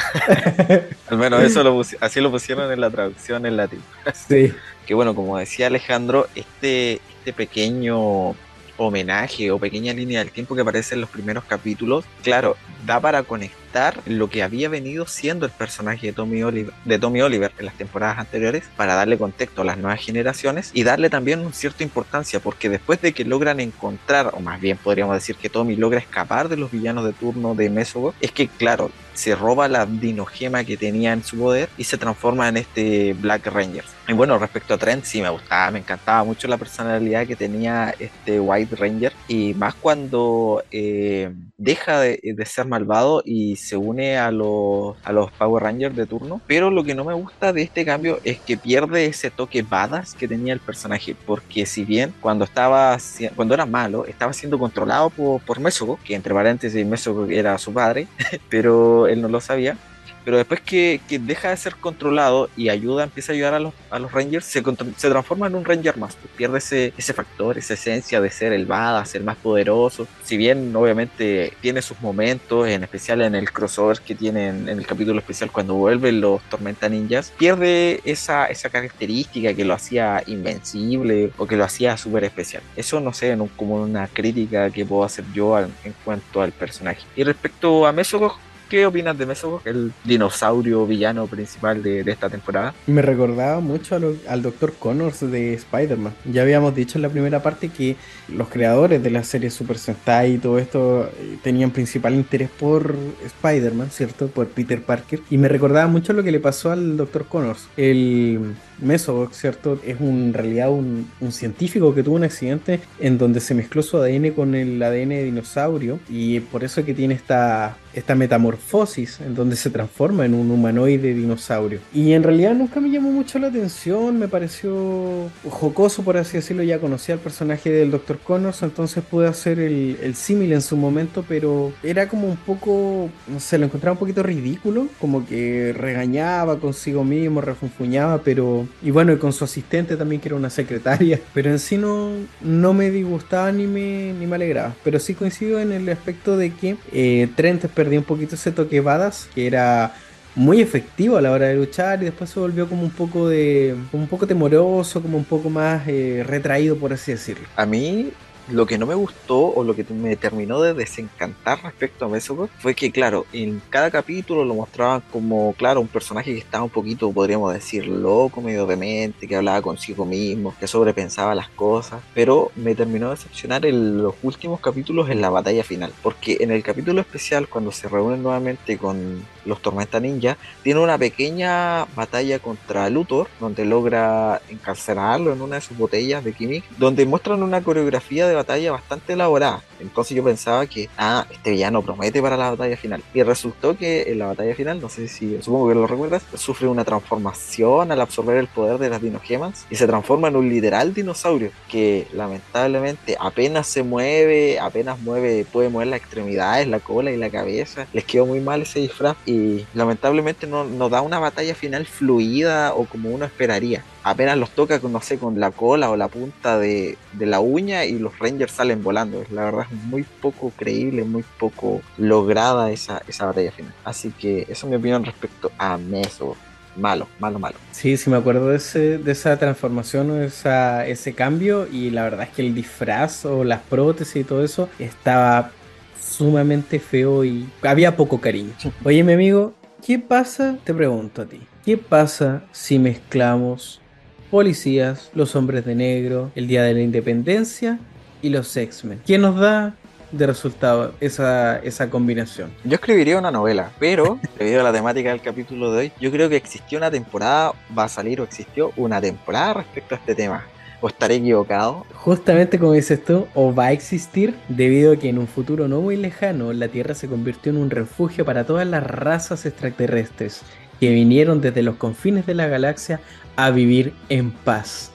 [1.10, 3.82] al menos eso lo así lo pusieron en la traducción en latín.
[4.28, 4.54] sí.
[4.86, 8.36] Que bueno, como decía Alejandro, este, este pequeño
[8.78, 13.24] homenaje o pequeña línea del tiempo que aparece en los primeros capítulos, claro, da para
[13.24, 13.65] conectar
[14.06, 18.64] lo que había venido siendo el personaje de Tommy Oliver, de en las temporadas anteriores
[18.78, 23.02] para darle contexto a las nuevas generaciones y darle también una cierta importancia porque después
[23.02, 26.72] de que logran encontrar, o más bien podríamos decir que Tommy logra escapar de los
[26.72, 31.24] villanos de turno de Mesogo, es que claro, se roba la dinogema que tenía en
[31.24, 33.84] su poder y se transforma en este Black Ranger.
[34.08, 37.96] Y bueno, respecto a Trent, sí me gustaba, me encantaba mucho la personalidad que tenía
[37.98, 44.32] este White Ranger y más cuando eh, deja de, ser malvado y se une a
[44.32, 46.40] los, a los Power Rangers de turno.
[46.46, 50.14] Pero lo que no me gusta de este cambio es que pierde ese toque badass
[50.14, 52.98] que tenía el personaje, porque si bien cuando estaba
[53.36, 57.74] cuando era malo estaba siendo controlado por, por Mesogo, que entre paréntesis Mesogo era su
[57.74, 58.08] padre,
[58.50, 59.78] pero él no lo sabía.
[60.26, 64.00] Pero después que, deja de ser controlado y ayuda, empieza a ayudar a los, a
[64.00, 64.64] los Rangers, se,
[64.98, 66.18] se, transforma en un Ranger más.
[66.36, 70.08] Pierde ese, ese factor, esa esencia de ser el badass, ser más poderoso.
[70.24, 74.88] Si bien obviamente tiene sus momentos, en especial en el crossover que tiene en, el
[74.88, 81.32] capítulo especial cuando vuelven los Tormenta Ninjas, pierde esa, esa característica que lo hacía invencible
[81.38, 82.64] o que lo hacía súper especial.
[82.76, 87.02] Eso no sé, como una crítica que puedo hacer yo en cuanto al personaje.
[87.16, 88.38] Y respecto a Mesogo,
[88.70, 92.74] qué opinas de Mesobot, el dinosaurio villano principal de, esta temporada?
[92.88, 94.74] Me recordaba mucho al Dr.
[94.74, 96.14] Connors de Spider-Man.
[96.26, 97.96] Ya habíamos dicho en la primera parte que
[98.28, 102.96] los creadores de la serie Super Sentai y todo esto eh, tenían principal interés por
[103.24, 104.28] Spider-Man, ¿cierto?
[104.28, 105.22] Por Peter Parker.
[105.30, 107.26] Y me recordaba mucho lo que le pasó al Dr.
[107.26, 107.68] Connors.
[107.78, 109.80] El Mesobot, ¿cierto?
[109.86, 113.98] Es en realidad un, un científico que tuvo un accidente en donde se mezcló su
[113.98, 119.22] ADN con el ADN de dinosaurio y por eso es que tiene esta, esta metamorfosis
[119.22, 121.80] en donde se transforma en un humanoide dinosaurio.
[121.94, 126.64] Y en realidad nunca me llamó mucho la atención, me pareció jocoso por así decirlo,
[126.64, 128.20] ya conocía al personaje del Dr.
[128.20, 133.10] Connors, entonces pude hacer el, el símil en su momento, pero era como un poco,
[133.28, 138.68] no sé, lo encontraba un poquito ridículo, como que regañaba consigo mismo, refunfuñaba, pero...
[138.82, 142.12] Y bueno, y con su asistente también que era una secretaria, pero en sí no,
[142.42, 146.52] no me disgustaba ni me, ni me alegraba, pero sí coincido en el aspecto de
[146.52, 149.94] que eh, Trent perdió un poquito ese toque Badass, que era
[150.34, 153.76] muy efectivo a la hora de luchar y después se volvió como un poco de
[153.94, 157.48] un poco temoroso, como un poco más eh, retraído por así decirlo.
[157.56, 158.12] A mí
[158.50, 162.50] lo que no me gustó o lo que me terminó de desencantar respecto a Mesogod
[162.60, 166.70] fue que, claro, en cada capítulo lo mostraban como, claro, un personaje que estaba un
[166.70, 172.52] poquito, podríamos decir, loco, medio demente, que hablaba consigo mismo, que sobrepensaba las cosas, pero
[172.56, 176.64] me terminó de decepcionar en los últimos capítulos en la batalla final, porque en el
[176.64, 182.90] capítulo especial, cuando se reúnen nuevamente con los Tormenta Ninja, tiene una pequeña batalla contra
[182.90, 188.28] Luthor, donde logra encarcelarlo en una de sus botellas de Kimik, donde muestran una coreografía
[188.28, 189.64] de batalla bastante elaborada.
[189.80, 193.04] Entonces yo pensaba que, ah, este villano promete para la batalla final.
[193.14, 196.68] Y resultó que en la batalla final, no sé si, supongo que lo recuerdas, sufre
[196.68, 200.94] una transformación al absorber el poder de las dinogemas y se transforma en un literal
[200.94, 207.18] dinosaurio que lamentablemente apenas se mueve, apenas mueve, puede mover las extremidades, la cola y
[207.18, 207.88] la cabeza.
[207.94, 212.74] Les quedó muy mal ese disfraz y lamentablemente no, no da una batalla final fluida
[212.74, 216.08] o como uno esperaría apenas los toca con, no sé, con la cola o la
[216.08, 219.24] punta de, la uña y los Rangers salen volando.
[219.32, 223.74] La verdad es muy poco creíble, muy poco lograda esa, esa batalla final.
[223.84, 226.38] Así que eso es mi opinión respecto a Meso.
[226.76, 227.56] Malo, malo, malo.
[227.72, 232.04] Sí, sí me acuerdo de, ese, de esa transformación o esa, ese cambio y la
[232.04, 235.52] verdad es que el disfraz o las prótesis y todo eso estaba
[236.00, 238.54] sumamente feo y había poco cariño.
[238.84, 239.54] Oye, mi amigo,
[239.84, 240.58] ¿qué pasa?
[240.64, 241.42] Te pregunto a ti.
[241.64, 243.82] ¿Qué pasa si mezclamos
[244.30, 247.80] policías, los hombres de negro, el Día de la Independencia
[248.22, 249.02] y los X-Men.
[249.06, 249.76] ¿Quién nos da
[250.12, 252.52] de resultado esa, esa combinación?
[252.64, 256.30] Yo escribiría una novela, pero debido a la temática del capítulo de hoy, yo creo
[256.30, 260.44] que existió una temporada, va a salir o existió una temporada respecto a este tema.
[260.82, 261.86] ¿O estaré equivocado?
[261.94, 265.82] Justamente como dices tú, o va a existir debido a que en un futuro no
[265.82, 270.42] muy lejano la Tierra se convirtió en un refugio para todas las razas extraterrestres
[270.80, 273.00] que vinieron desde los confines de la galaxia
[273.36, 274.92] a vivir en paz.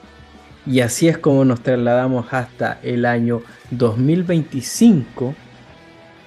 [0.65, 5.33] Y así es como nos trasladamos hasta el año 2025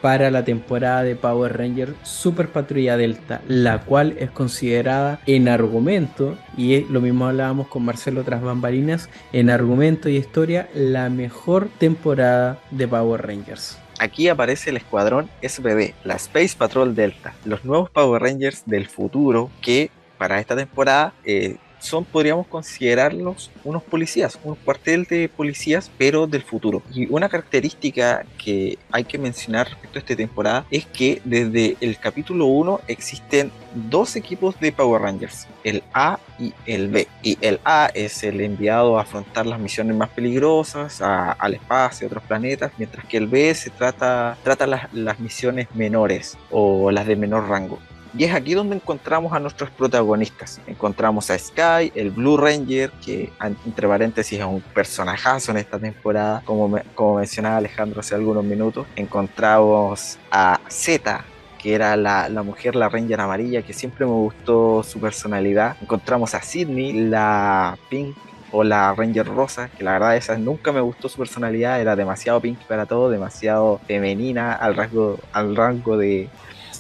[0.05, 6.37] para la temporada de Power Ranger Super Patrulla Delta, la cual es considerada en argumento,
[6.59, 12.61] y lo mismo hablábamos con Marcelo tras bambalinas, en argumento y historia la mejor temporada
[12.71, 13.79] de Power Rangers.
[13.99, 19.51] Aquí aparece el escuadrón SPD, la Space Patrol Delta, los nuevos Power Rangers del futuro
[19.63, 26.27] que para esta temporada eh, son, podríamos considerarlos unos policías, un cuartel de policías, pero
[26.27, 26.83] del futuro.
[26.93, 31.99] Y una característica que hay que mencionar respecto a esta temporada es que desde el
[31.99, 37.09] capítulo 1 existen dos equipos de Power Rangers, el A y el B.
[37.23, 42.09] Y el A es el enviado a afrontar las misiones más peligrosas, al espacio, a
[42.09, 47.07] otros planetas, mientras que el B se trata, trata las, las misiones menores o las
[47.07, 47.79] de menor rango.
[48.17, 50.61] Y es aquí donde encontramos a nuestros protagonistas.
[50.69, 53.33] Encontramos a Sky, el Blue Ranger, que
[53.67, 58.87] entre paréntesis es un personajazo en esta temporada, como, como mencionaba Alejandro hace algunos minutos.
[58.95, 61.25] Encontramos a Z,
[61.59, 65.77] que era la, la, mujer, la Ranger amarilla, que siempre me gustó su personalidad.
[65.83, 68.17] Encontramos a Sydney, la Pink
[68.53, 72.41] o la Ranger rosa, que la verdad esa nunca me gustó su personalidad, era demasiado
[72.41, 76.29] pink para todo, demasiado femenina al rasgo, al rango de,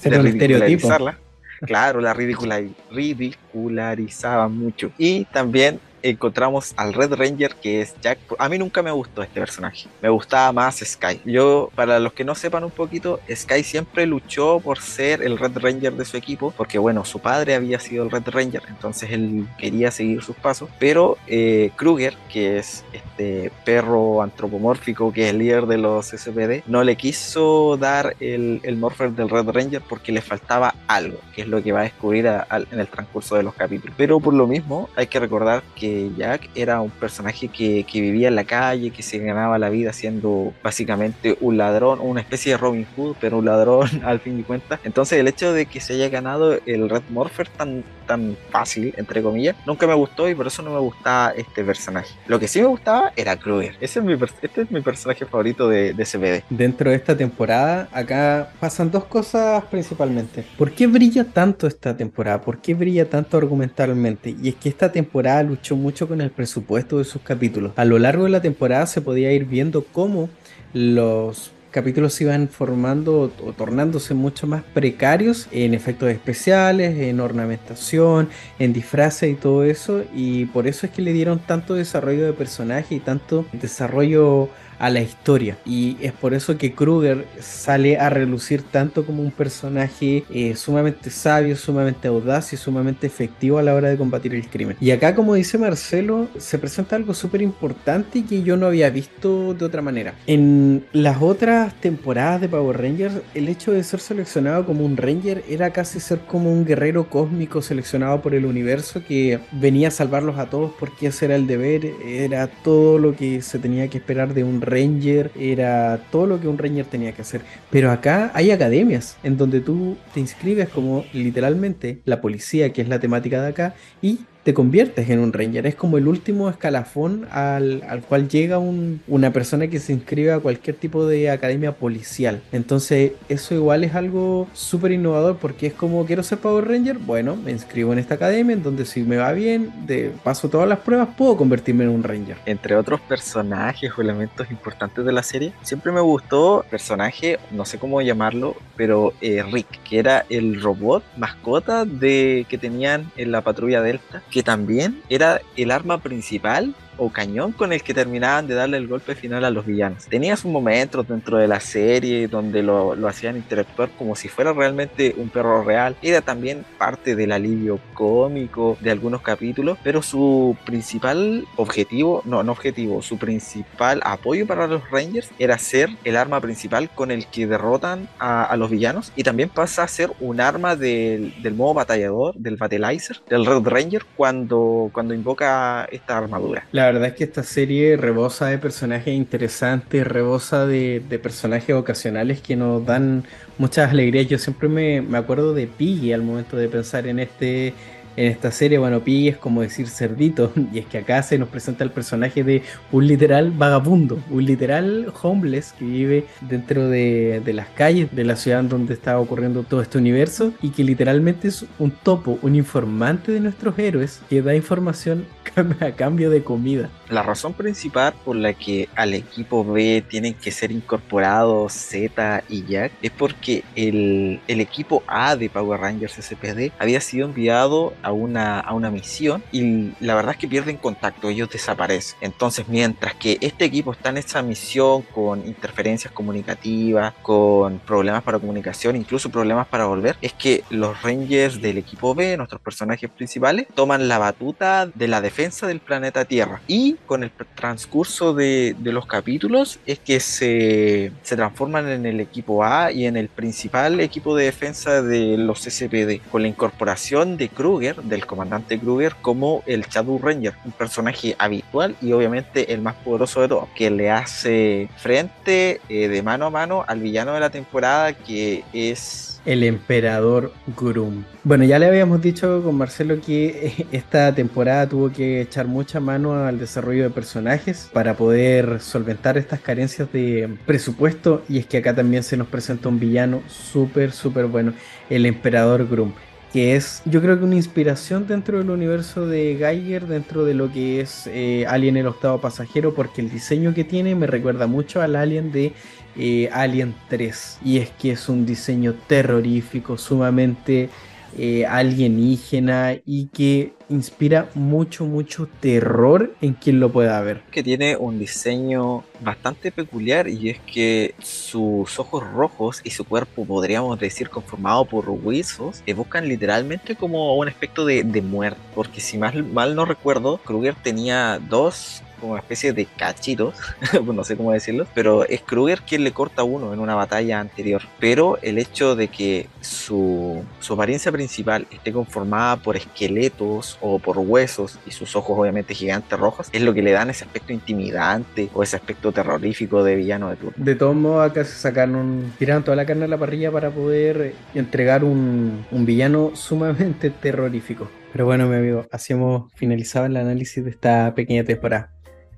[0.04, 1.23] de
[1.64, 4.90] Claro, la ridicularizaba mucho.
[4.98, 8.18] Y también encontramos al Red Ranger que es Jack.
[8.38, 9.88] A mí nunca me gustó este personaje.
[10.02, 11.20] Me gustaba más Sky.
[11.24, 15.58] Yo, para los que no sepan un poquito, Sky siempre luchó por ser el Red
[15.58, 19.46] Ranger de su equipo, porque bueno, su padre había sido el Red Ranger, entonces él
[19.58, 20.68] quería seguir sus pasos.
[20.78, 26.62] Pero eh, Kruger, que es este perro antropomórfico que es el líder de los SPD,
[26.66, 31.42] no le quiso dar el, el Morpher del Red Ranger porque le faltaba algo, que
[31.42, 33.94] es lo que va a descubrir en el transcurso de los capítulos.
[33.96, 38.28] Pero por lo mismo, hay que recordar que Jack era un personaje que, que vivía
[38.28, 42.58] en la calle, que se ganaba la vida siendo básicamente un ladrón, una especie de
[42.58, 44.80] Robin Hood, pero un ladrón al fin de cuentas.
[44.84, 49.22] Entonces el hecho de que se haya ganado el Red Morpher tan, tan fácil, entre
[49.22, 52.14] comillas, nunca me gustó y por eso no me gustaba este personaje.
[52.26, 53.76] Lo que sí me gustaba era Kruger.
[53.80, 56.44] Ese es mi, este es mi personaje favorito de, de CPD.
[56.50, 60.44] Dentro de esta temporada, acá pasan dos cosas principalmente.
[60.56, 62.40] ¿Por qué brilla tanto esta temporada?
[62.40, 64.34] ¿Por qué brilla tanto argumentalmente?
[64.40, 67.72] Y es que esta temporada luchó mucho con el presupuesto de sus capítulos.
[67.76, 70.28] A lo largo de la temporada se podía ir viendo cómo
[70.72, 78.28] los capítulos iban formando o, tornándose mucho más precarios en efectos especiales, en ornamentación,
[78.60, 80.04] en disfraces y todo eso.
[80.14, 84.90] Y por eso es que le dieron tanto desarrollo de personaje y tanto desarrollo a
[84.90, 85.58] la historia.
[85.64, 91.10] Y es por eso que Kruger sale a relucir tanto como un personaje eh, sumamente
[91.10, 94.76] sabio, sumamente audaz y sumamente efectivo a la hora de combatir el crimen.
[94.80, 99.54] Y acá, como dice Marcelo, se presenta algo súper importante que yo no había visto
[99.54, 100.14] de otra manera.
[100.26, 105.44] En las otras temporadas de Power Rangers, el hecho de ser seleccionado como un Ranger
[105.48, 110.38] era casi ser como un guerrero cósmico seleccionado por el universo que venía a salvarlos
[110.38, 114.34] a todos porque ese era el deber, era todo lo que se tenía que esperar
[114.34, 117.42] de un ranger, era todo lo que un ranger tenía que hacer.
[117.70, 122.88] Pero acá hay academias en donde tú te inscribes como literalmente la policía, que es
[122.88, 125.66] la temática de acá, y te conviertes en un ranger.
[125.66, 130.76] Es como el último escalafón al, cual llega una persona que se inscribe a cualquier
[130.76, 132.42] tipo de academia policial.
[132.52, 137.36] Entonces eso igual es algo súper innovador porque es como quiero ser Power Ranger, bueno,
[137.36, 140.80] me inscribo en esta academia en donde si me va bien, de paso todas las
[140.80, 142.36] pruebas, puedo convertirme en un ranger.
[142.44, 147.78] Entre otros personajes o elementos importantes de la serie, siempre me gustó personaje, no sé
[147.78, 153.40] cómo llamarlo, pero eh, Rick, que era el robot mascota de que tenían en la
[153.40, 158.54] patrulla Delta que también era el arma principal o cañón con el que terminaban de
[158.54, 160.06] darle el golpe final a los villanos.
[160.06, 164.52] Tenía sus momentos dentro de la serie donde lo, lo, hacían interactuar como si fuera
[164.52, 165.96] realmente un perro real.
[166.02, 172.52] Era también parte del alivio cómico de algunos capítulos, pero su principal objetivo, no, no
[172.52, 177.46] objetivo, su principal apoyo para los Rangers era ser el arma principal con el que
[177.46, 181.74] derrotan a, a los villanos y también pasa a ser un arma del, del modo
[181.74, 186.66] batallador, del Battleizer, del Red Ranger cuando, cuando invoca esta armadura.
[186.72, 192.56] La verdad es que esta serie rebosa de personajes interesantes, rebosa de, personajes ocasionales que
[192.56, 193.24] nos dan
[193.58, 194.26] muchas alegrías.
[194.26, 197.74] Yo siempre me, me acuerdo de Piggy al momento de pensar en este
[198.16, 201.48] en esta serie, bueno, Piggy es como decir cerdito, y es que acá se nos
[201.48, 202.62] presenta el personaje de
[202.92, 208.64] un literal vagabundo, un literal homeless que vive dentro de, las calles de la ciudad
[208.64, 213.40] donde está ocurriendo todo este universo y que literalmente es un topo, un informante de
[213.40, 215.26] nuestros héroes que da información
[215.80, 216.90] a cambio de comida.
[217.10, 222.64] La razón principal por la que al equipo B tienen que ser incorporados Z y
[222.64, 228.60] Jack es porque el equipo A de Power Rangers SPD había sido enviado a una,
[228.60, 232.18] a una misión y la verdad es que pierden contacto, ellos desaparecen.
[232.20, 238.38] Entonces, mientras que este equipo está en esa misión con interferencias comunicativas, con problemas para
[238.38, 243.66] comunicación, incluso problemas para volver, es que los Rangers del equipo B, nuestros personajes principales,
[243.74, 246.60] toman la batuta de la defensa del planeta Tierra.
[246.68, 252.20] Y con el transcurso de, de los capítulos es que se, se transforman en el
[252.20, 257.36] equipo A y en el principal equipo de defensa de los SPD, con la incorporación
[257.36, 262.80] de Kruger del comandante Kruger, como el Shadow Ranger, un personaje habitual y obviamente el
[262.82, 267.34] más poderoso de todos, que le hace frente eh, de mano a mano al villano
[267.34, 271.24] de la temporada que es el emperador Grum.
[271.42, 276.46] Bueno, ya le habíamos dicho con Marcelo que esta temporada tuvo que echar mucha mano
[276.46, 281.94] al desarrollo de personajes para poder solventar estas carencias de presupuesto y es que acá
[281.94, 284.72] también se nos presenta un villano súper, súper bueno,
[285.10, 286.12] el emperador Grum
[286.54, 290.70] que es yo creo que una inspiración dentro del universo de Geiger, dentro de lo
[290.70, 295.02] que es eh, Alien el octavo pasajero, porque el diseño que tiene me recuerda mucho
[295.02, 295.72] al Alien de
[296.16, 300.90] eh, Alien 3, y es que es un diseño terrorífico, sumamente
[301.36, 307.42] eh, alienígena y que inspira mucho, mucho terror en quien lo pueda ver.
[307.50, 313.44] Que tiene un diseño bastante peculiar y es que sus ojos rojos y su cuerpo,
[313.44, 318.60] podríamos decir, conformado por huesos, evocan literalmente como un aspecto de, de muerte.
[318.74, 323.54] Porque si mal, mal no recuerdo, Kruger tenía dos como especie de cachitos,
[324.04, 327.82] no sé cómo decirlo, pero es Kruger quien le corta uno en una batalla anterior.
[327.98, 334.18] Pero el hecho de que su, su apariencia principal esté conformada por esqueletos o por
[334.18, 338.48] huesos y sus ojos obviamente gigantes rojos es lo que le dan ese aspecto intimidante
[338.54, 340.54] o ese aspecto terrorífico de villano de turno.
[340.56, 344.34] De todos modos acá se sacaron, tiraron toda la carne a la parrilla para poder
[344.54, 347.88] entregar un, un villano sumamente terrorífico.
[348.14, 351.90] Pero bueno, mi amigo, así hemos finalizado el análisis de esta pequeña temporada.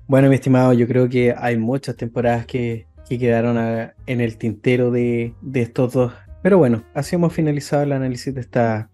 [0.07, 3.59] Bueno, mi estimado, yo creo que hay muchas temporadas que, que quedaron
[4.07, 6.13] en el tintero de, de, estos dos.
[6.41, 8.89] Pero bueno, así hemos finalizado el análisis de esta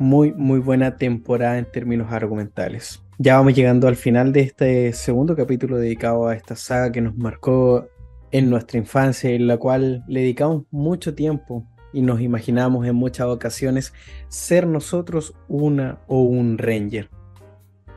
[0.00, 3.00] muy, muy buena temporada en términos argumentales.
[3.18, 7.16] Ya vamos llegando al final de este segundo capítulo dedicado a esta saga que nos
[7.16, 7.86] marcó
[8.32, 11.64] en nuestra infancia, en la cual le dedicamos mucho tiempo
[11.96, 13.94] y nos imaginamos en muchas ocasiones
[14.28, 17.08] ser nosotros una o un ranger.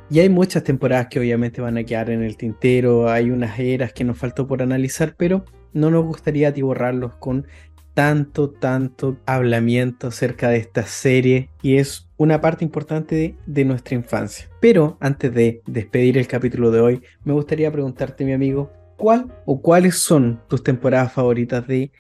[0.10, 3.92] Y hay muchas temporadas que obviamente van a quedar en el tintero, hay unas eras
[3.92, 5.44] que nos faltó por analizar, pero
[5.74, 7.46] no nos gustaría atiborrarlos con
[7.94, 13.96] tanto, tanto hablamiento acerca de esta serie y es una parte importante de, de, nuestra
[13.96, 14.48] infancia.
[14.62, 19.62] Pero antes de despedir el capítulo de hoy, me gustaría preguntarte, mi amigo, ¿cuál o
[19.62, 21.92] cuáles son tus temporadas favoritas de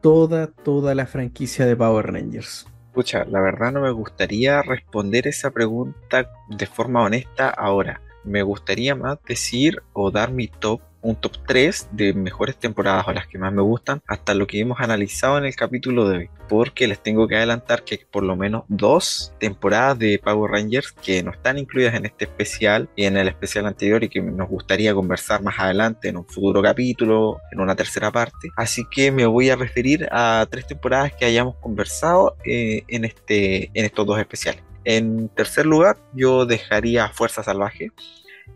[0.00, 2.66] toda, toda la franquicia de Power Rangers?
[2.88, 8.00] Escucha, la verdad no me gustaría responder esa pregunta de forma honesta ahora.
[8.24, 13.12] Me gustaría más decir o dar mi top un top 3 de mejores temporadas o
[13.12, 16.30] las que más me gustan hasta lo que hemos analizado en el capítulo de hoy.
[16.48, 21.22] Porque les tengo que adelantar que por lo menos dos temporadas de Power Rangers que
[21.22, 24.94] no están incluidas en este especial y en el especial anterior y que nos gustaría
[24.94, 28.48] conversar más adelante en un futuro capítulo, en una tercera parte.
[28.56, 33.70] Así que me voy a referir a tres temporadas que hayamos conversado eh, en, este,
[33.74, 34.62] en estos dos especiales.
[34.84, 37.90] En tercer lugar, yo dejaría Fuerza Salvaje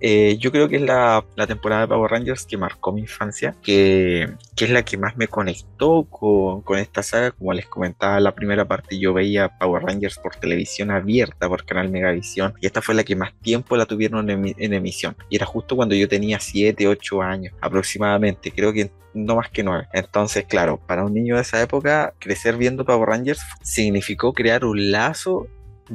[0.00, 3.54] eh, yo creo que es la, la, temporada de Power Rangers que marcó mi infancia,
[3.62, 7.30] que, que es la que más me conectó con, con, esta saga.
[7.30, 11.64] Como les comentaba en la primera parte, yo veía Power Rangers por televisión abierta, por
[11.64, 15.16] canal Megavisión, y esta fue la que más tiempo la tuvieron en, en emisión.
[15.30, 19.62] Y era justo cuando yo tenía 7, 8 años aproximadamente, creo que no más que
[19.62, 19.88] 9.
[19.92, 24.90] Entonces, claro, para un niño de esa época, crecer viendo Power Rangers significó crear un
[24.90, 25.46] lazo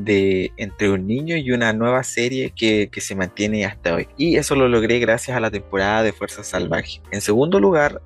[0.04, 4.08] de entre un niño y una nueva serie que, que, se mantiene hasta hoy.
[4.18, 7.02] Y eso lo logré gracias a la temporada de Fuerza Salvaje.
[7.12, 8.02] En segundo lugar,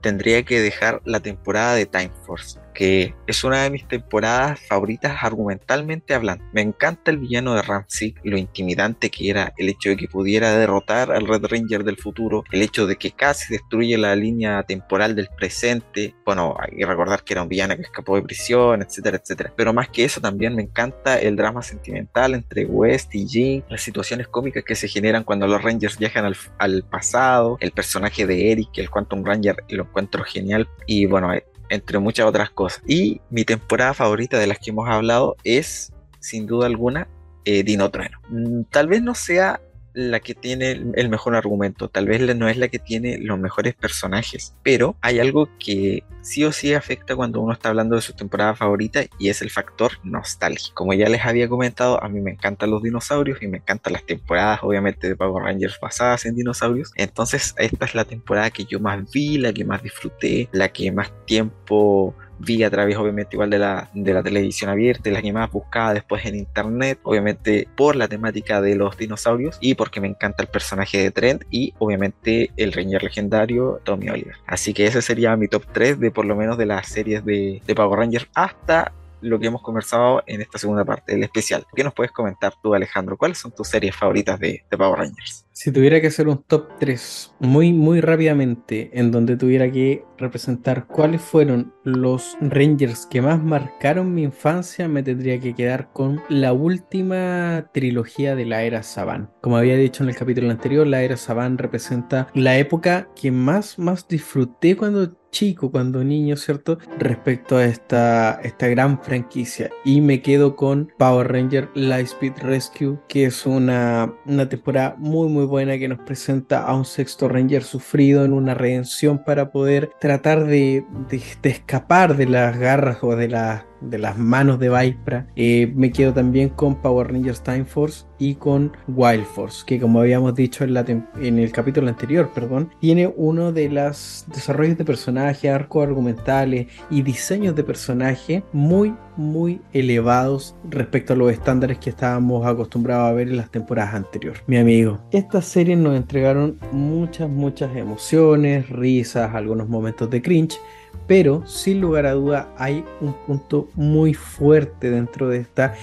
[0.00, 5.22] tendría que dejar la temporada de Time Force que es una de mis temporadas favoritas
[5.22, 6.44] argumentalmente hablando.
[6.52, 10.56] Me encanta el villano de Ramsey, lo intimidante que era, el hecho de que pudiera
[10.56, 15.14] derrotar al Red Ranger del futuro, el hecho de que casi destruye la línea temporal
[15.14, 19.18] del presente, bueno, hay que recordar que era un villano que escapó de prisión, etcétera,
[19.22, 19.52] etcétera.
[19.56, 23.82] Pero más que eso también me encanta el drama sentimental entre West y Jean, las
[23.82, 28.70] situaciones cómicas que se generan cuando los Rangers viajan al, pasado, el personaje de Eric,
[28.76, 31.32] el Quantum Ranger, lo encuentro genial y bueno,
[31.68, 32.82] entre muchas otras cosas.
[32.86, 37.08] Y mi temporada favorita de las que hemos hablado es, sin duda alguna,
[37.44, 38.18] eh, Dino Trueno.
[38.28, 39.60] Mm, tal vez no sea
[39.94, 43.74] la que tiene el mejor argumento, tal vez no es la que tiene los mejores
[43.74, 48.14] personajes, pero hay algo que sí o sí afecta cuando uno está hablando de su
[48.14, 50.72] temporada favorita y es el factor nostalgia.
[50.74, 54.04] Como ya les había comentado, a mí me encantan los dinosaurios y me encantan las
[54.04, 56.92] temporadas, obviamente, de Power Rangers basadas en dinosaurios.
[56.96, 60.90] Entonces, esta es la temporada que yo más vi, la que más disfruté, la que
[60.90, 65.32] más tiempo vi a través obviamente igual de la, de la televisión abierta, la que
[65.32, 70.08] más buscaba después en internet, obviamente por la temática de los dinosaurios y porque me
[70.08, 74.36] encanta el personaje de Trent y obviamente el Ranger legendario Tommy Oliver.
[74.46, 77.62] Así que ese sería mi top 3 de por lo menos de las series de,
[77.66, 78.92] de Power Rangers hasta
[79.24, 81.66] lo que hemos conversado en esta segunda parte del especial.
[81.74, 83.16] ¿Qué nos puedes comentar tú, Alejandro?
[83.16, 85.46] ¿Cuáles son tus series favoritas de, de Power Rangers?
[85.52, 90.86] Si tuviera que hacer un top 3 muy, muy rápidamente, en donde tuviera que representar
[90.86, 96.52] cuáles fueron los Rangers que más marcaron mi infancia, me tendría que quedar con la
[96.52, 99.30] última trilogía de la era Saban.
[99.40, 103.78] Como había dicho en el capítulo anterior, la era Saban representa la época que más,
[103.78, 106.78] más disfruté cuando chico, cuando niño, ¿cierto?
[106.98, 109.68] Respecto a esta, esta gran franquicia.
[109.84, 115.44] Y me quedo con Power Ranger Lightspeed Rescue, que es una, una temporada muy, muy
[115.44, 120.46] buena que nos presenta a un sexto Ranger sufrido en una redención para poder tratar
[120.46, 125.26] de, de, de escapar de las garras o de, la, de las manos de Vipra.
[125.36, 130.00] Eh, me quedo también con Power Rangers Time Force y con Wild Force, que como
[130.00, 134.84] habíamos dicho en, la en el capítulo anterior, perdón, tiene uno de los desarrollos de
[134.84, 141.90] personaje, arcos argumentales y diseños de personaje muy, muy elevados respecto a los estándares que
[141.90, 144.42] estábamos acostumbrados a ver en las temporadas anteriores.
[144.46, 150.58] Mi amigo, estas series nos entregaron muchas, muchas emociones, risas, algunos momentos de cringe
[151.06, 155.74] pero sin lugar a duda hay un punto muy fuerte dentro de esta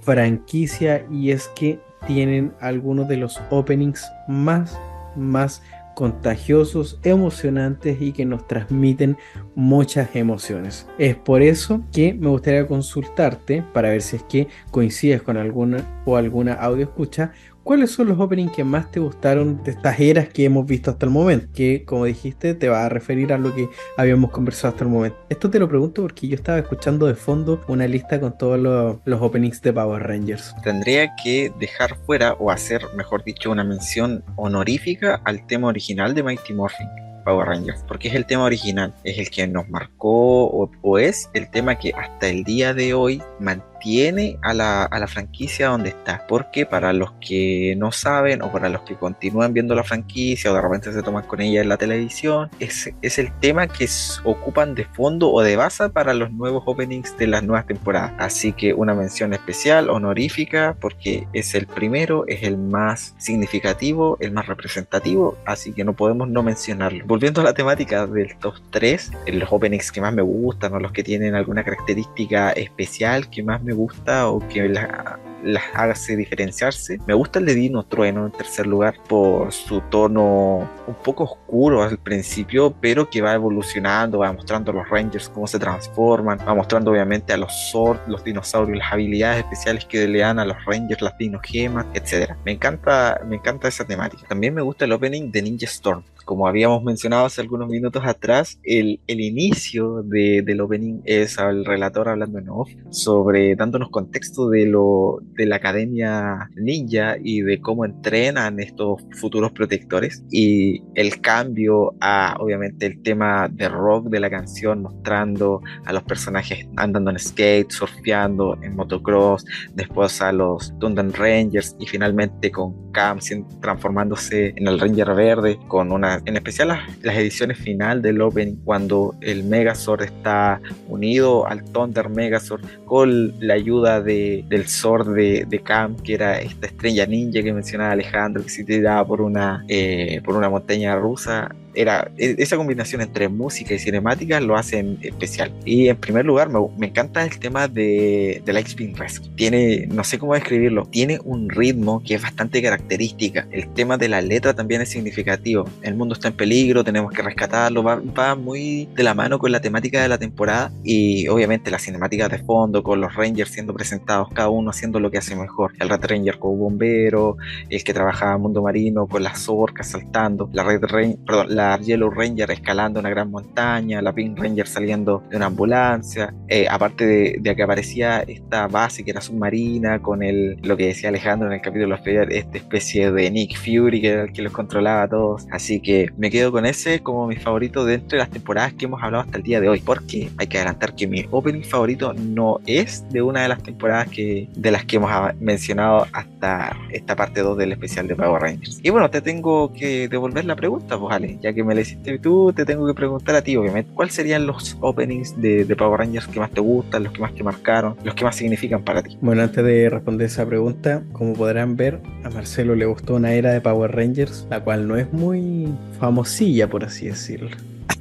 [0.00, 4.78] franquicia y es que tienen algunos de los openings más,
[5.16, 5.62] más
[5.94, 9.16] contagiosos, emocionantes y que nos transmiten
[9.54, 10.88] muchas emociones.
[10.98, 16.02] Es por eso que me gustaría consultarte para ver si es que coincides con alguna
[16.04, 17.32] o alguna audio escucha
[17.64, 21.06] ¿Cuáles son los openings que más te gustaron de estas eras que hemos visto hasta
[21.06, 21.46] el momento?
[21.54, 25.16] Que, como dijiste, te va a referir a lo que habíamos conversado hasta el momento.
[25.28, 29.20] Esto te lo pregunto porque yo estaba escuchando de fondo una lista con todos los,
[29.22, 30.54] openings de Power Rangers.
[30.64, 36.24] Tendría que dejar fuera o hacer, mejor dicho, una mención honorífica al tema original de
[36.24, 36.88] Mighty Morphin.
[37.24, 41.30] Power Rangers, porque es el tema original, es el que nos marcó o, o es
[41.34, 45.68] el tema que hasta el día de hoy mantiene tiene a la, a la, franquicia
[45.68, 46.24] donde está.
[46.28, 50.54] Porque para los que no saben o para los que continúan viendo la franquicia o
[50.54, 53.88] de repente se toman con ella en la televisión, es, es el tema que
[54.24, 58.12] ocupan de fondo o de base para los nuevos openings de las nuevas temporadas.
[58.18, 64.30] Así que una mención especial, honorífica, porque es el primero, es el más significativo, el
[64.32, 67.04] más representativo, así que no podemos no mencionarlo.
[67.06, 70.92] Volviendo a la temática del top 3, los openings que más me gustan o los
[70.92, 76.98] que tienen alguna característica especial que más me gusta o que la, las hace diferenciarse.
[77.06, 81.82] Me gusta el de Dino Trueno en tercer lugar por su tono un poco oscuro
[81.82, 86.54] al principio, pero que va evolucionando, va mostrando a los Rangers cómo se transforman, va
[86.54, 90.56] mostrando obviamente a los Sword, los dinosaurios, las habilidades especiales que le dan a los
[90.64, 92.32] Rangers, las dinogemas, etc.
[92.44, 94.26] Me encanta, me encanta esa temática.
[94.28, 98.58] También me gusta el opening de Ninja Storm como habíamos mencionado hace algunos minutos atrás,
[98.62, 104.48] el, el inicio de, del opening es el relator hablando en off sobre dándonos contexto
[104.48, 110.24] de, lo, de la academia ninja y de cómo entrenan estos futuros protectores.
[110.30, 116.02] Y el cambio a obviamente el tema de rock de la canción mostrando a los
[116.02, 119.44] personajes andando en skate, surfeando en motocross,
[119.74, 123.18] después a los Dundan Rangers y finalmente con Cam
[123.60, 129.14] transformándose en el Ranger verde con una en especial las, ediciones final del Open, cuando
[129.20, 135.58] el Megazord está unido al Thunder Megazord con la ayuda de, del Sword de, de
[135.60, 140.20] Cam, que era esta estrella ninja que mencionaba Alejandro, que se tiraba por una, eh,
[140.24, 145.52] por una montaña rusa era e, esa combinación entre música y cinemática lo hacen especial.
[145.64, 149.28] Y en primer lugar, me, encanta el tema de, de Lightspin Rescue.
[149.36, 153.46] Tiene, no sé cómo describirlo, tiene un ritmo que es bastante característica.
[153.50, 155.68] El tema de la letra también es significativo.
[155.82, 157.82] El mundo está en peligro, tenemos que rescatarlo.
[157.82, 161.82] Va, va muy de la mano con la temática de la temporada y obviamente las
[161.82, 165.72] cinemáticas de fondo con los Rangers siendo presentados, cada uno haciendo lo que hace mejor.
[165.78, 167.36] El Red Ranger como bombero,
[167.68, 171.61] el que trabajaba en mundo marino con las orcas saltando, la Red Ranger, perdón, la
[171.80, 177.06] Yellow Ranger escalando una gran montaña, la Pink Ranger saliendo de una ambulancia, eh, aparte
[177.40, 181.54] de, que aparecía esta base que era submarina con el, lo que decía Alejandro en
[181.54, 185.08] el capítulo anterior, esta especie de Nick Fury que era el que los controlaba a
[185.08, 188.86] todos, así que me quedo con ese como mi favorito dentro de las temporadas que
[188.86, 192.12] hemos hablado hasta el día de hoy, porque hay que adelantar que mi opening favorito
[192.14, 195.10] no es de una de las temporadas que, de las que hemos
[195.40, 198.80] mencionado hasta esta parte 2 del especial de Power Rangers.
[198.82, 202.18] Y bueno, te tengo que devolver la pregunta, pues Ale, ya que me la hiciste
[202.18, 206.28] tú, te tengo que preguntar a ti, obviamente, ¿cuáles serían los openings de, Power Rangers
[206.28, 209.16] que más te gustan, los que más te marcaron, los que más significan para ti?
[209.20, 213.52] Bueno, antes de responder esa pregunta, como podrán ver, a Marcelo le gustó una era
[213.52, 217.50] de Power Rangers, la cual no es muy famosilla, por así decirlo.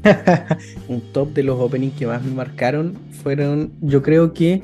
[0.88, 4.62] un top de los openings que más me marcaron fueron, yo creo que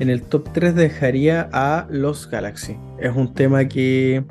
[0.00, 2.76] en el top 3 dejaría a Los Galaxy.
[2.98, 4.24] Es un tema que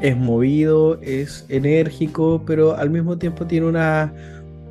[0.00, 3.66] es movido, es enérgico, pero al mismo tiempo tiene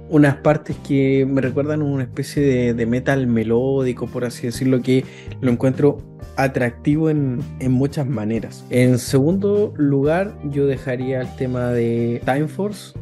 [0.09, 5.05] unas partes que me recuerdan una especie de, metal melódico, por así decirlo, que
[5.41, 5.99] lo encuentro
[6.35, 8.65] atractivo en, muchas maneras.
[8.69, 12.93] En segundo lugar, yo dejaría el tema de Time Force,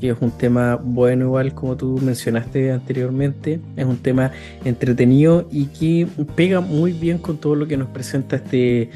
[0.00, 4.30] que es un tema bueno igual como tú mencionaste anteriormente, es un tema
[4.64, 6.06] entretenido y que
[6.36, 8.90] pega muy bien con todo lo que nos presenta este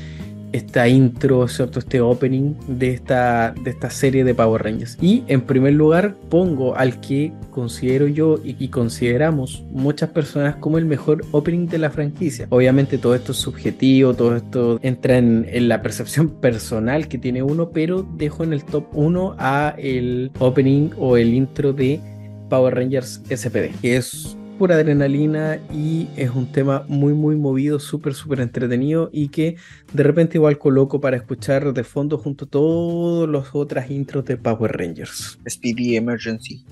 [0.53, 1.79] esta intro, ¿cierto?
[1.79, 4.99] Este opening de esta, de esta serie de Power Rangers.
[5.01, 10.87] Y en primer lugar pongo al que considero yo y, consideramos muchas personas como el
[10.87, 12.47] mejor opening de la franquicia.
[12.49, 17.43] Obviamente todo esto es subjetivo, todo esto entra en, en la percepción personal que tiene
[17.43, 22.01] uno, pero dejo en el top 1 a el opening o el intro de
[22.49, 28.15] Power Rangers SPD, que es pura adrenalina y es un tema muy muy movido, súper
[28.15, 29.57] súper entretenido y que
[29.93, 34.37] de repente igual coloco para escuchar de fondo junto a todos los otras intros de
[34.37, 35.37] Power Rangers.
[35.51, 36.65] Speedy Emergency.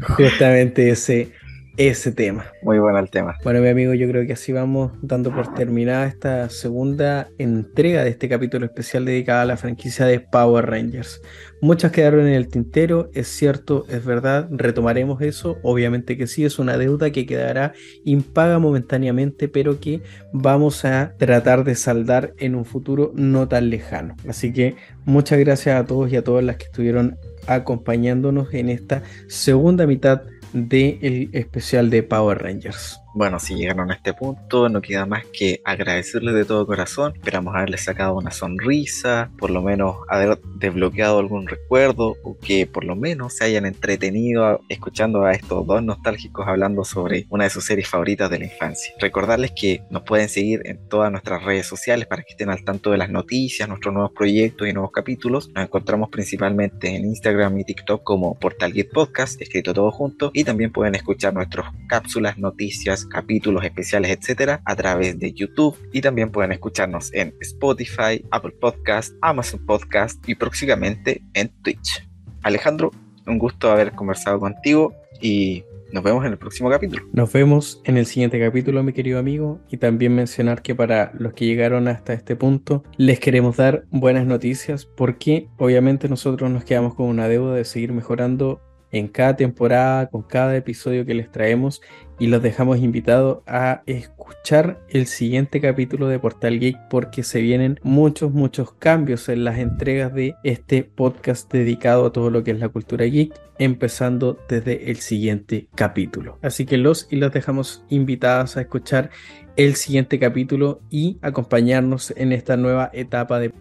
[0.00, 1.32] Justamente ese
[1.76, 2.46] ese tema.
[2.62, 3.36] Muy bueno el tema.
[3.44, 8.10] Bueno, mi amigo, yo creo que así vamos dando por terminada esta segunda entrega de
[8.10, 11.20] este capítulo especial dedicado a la franquicia de Power Rangers.
[11.60, 16.58] Muchas quedaron en el tintero, es cierto, es verdad, retomaremos eso, obviamente que sí, es
[16.58, 17.72] una deuda que quedará
[18.04, 20.02] impaga momentáneamente, pero que
[20.32, 24.16] vamos a tratar de saldar en un futuro no tan lejano.
[24.28, 27.16] Así que muchas gracias a todos y a todas las que estuvieron
[27.46, 30.22] acompañándonos en esta segunda mitad
[30.52, 33.00] del especial de Power Rangers.
[33.16, 37.14] Bueno, si llegaron a este punto, no queda más que agradecerles de todo corazón.
[37.16, 42.84] Esperamos haberles sacado una sonrisa, por lo menos haber desbloqueado algún recuerdo o que por
[42.84, 47.64] lo menos se hayan entretenido escuchando a estos dos nostálgicos hablando sobre una de sus
[47.64, 48.92] series favoritas de la infancia.
[49.00, 52.90] Recordarles que nos pueden seguir en todas nuestras redes sociales para que estén al tanto
[52.90, 55.48] de las noticias, nuestros nuevos proyectos y nuevos capítulos.
[55.54, 60.70] Nos encontramos principalmente en Instagram y TikTok como Portal Podcast, escrito todo junto, y también
[60.70, 66.52] pueden escuchar nuestras cápsulas, noticias, capítulos especiales, etcétera, a través de YouTube y también pueden
[66.52, 72.06] escucharnos en Spotify, Apple Podcast, Amazon Podcast y próximamente en Twitch.
[72.42, 72.90] Alejandro,
[73.26, 77.04] un gusto haber conversado contigo y nos vemos en el próximo capítulo.
[77.12, 79.60] Nos vemos en el siguiente capítulo, mi querido amigo.
[79.70, 84.26] Y también mencionar que para los que llegaron hasta este punto, les queremos dar buenas
[84.26, 88.60] noticias porque obviamente nosotros nos quedamos con una deuda de seguir mejorando
[88.92, 91.82] en cada temporada, con cada episodio que les traemos
[92.18, 97.78] y los dejamos invitados a escuchar el siguiente capítulo de Portal Geek porque se vienen
[97.82, 102.58] muchos, muchos cambios en las entregas de este podcast dedicado a todo lo que es
[102.58, 106.38] la cultura geek, empezando desde el siguiente capítulo.
[106.42, 109.10] Así que los y los dejamos invitados a escuchar
[109.56, 113.52] el siguiente capítulo y acompañarnos en esta nueva etapa de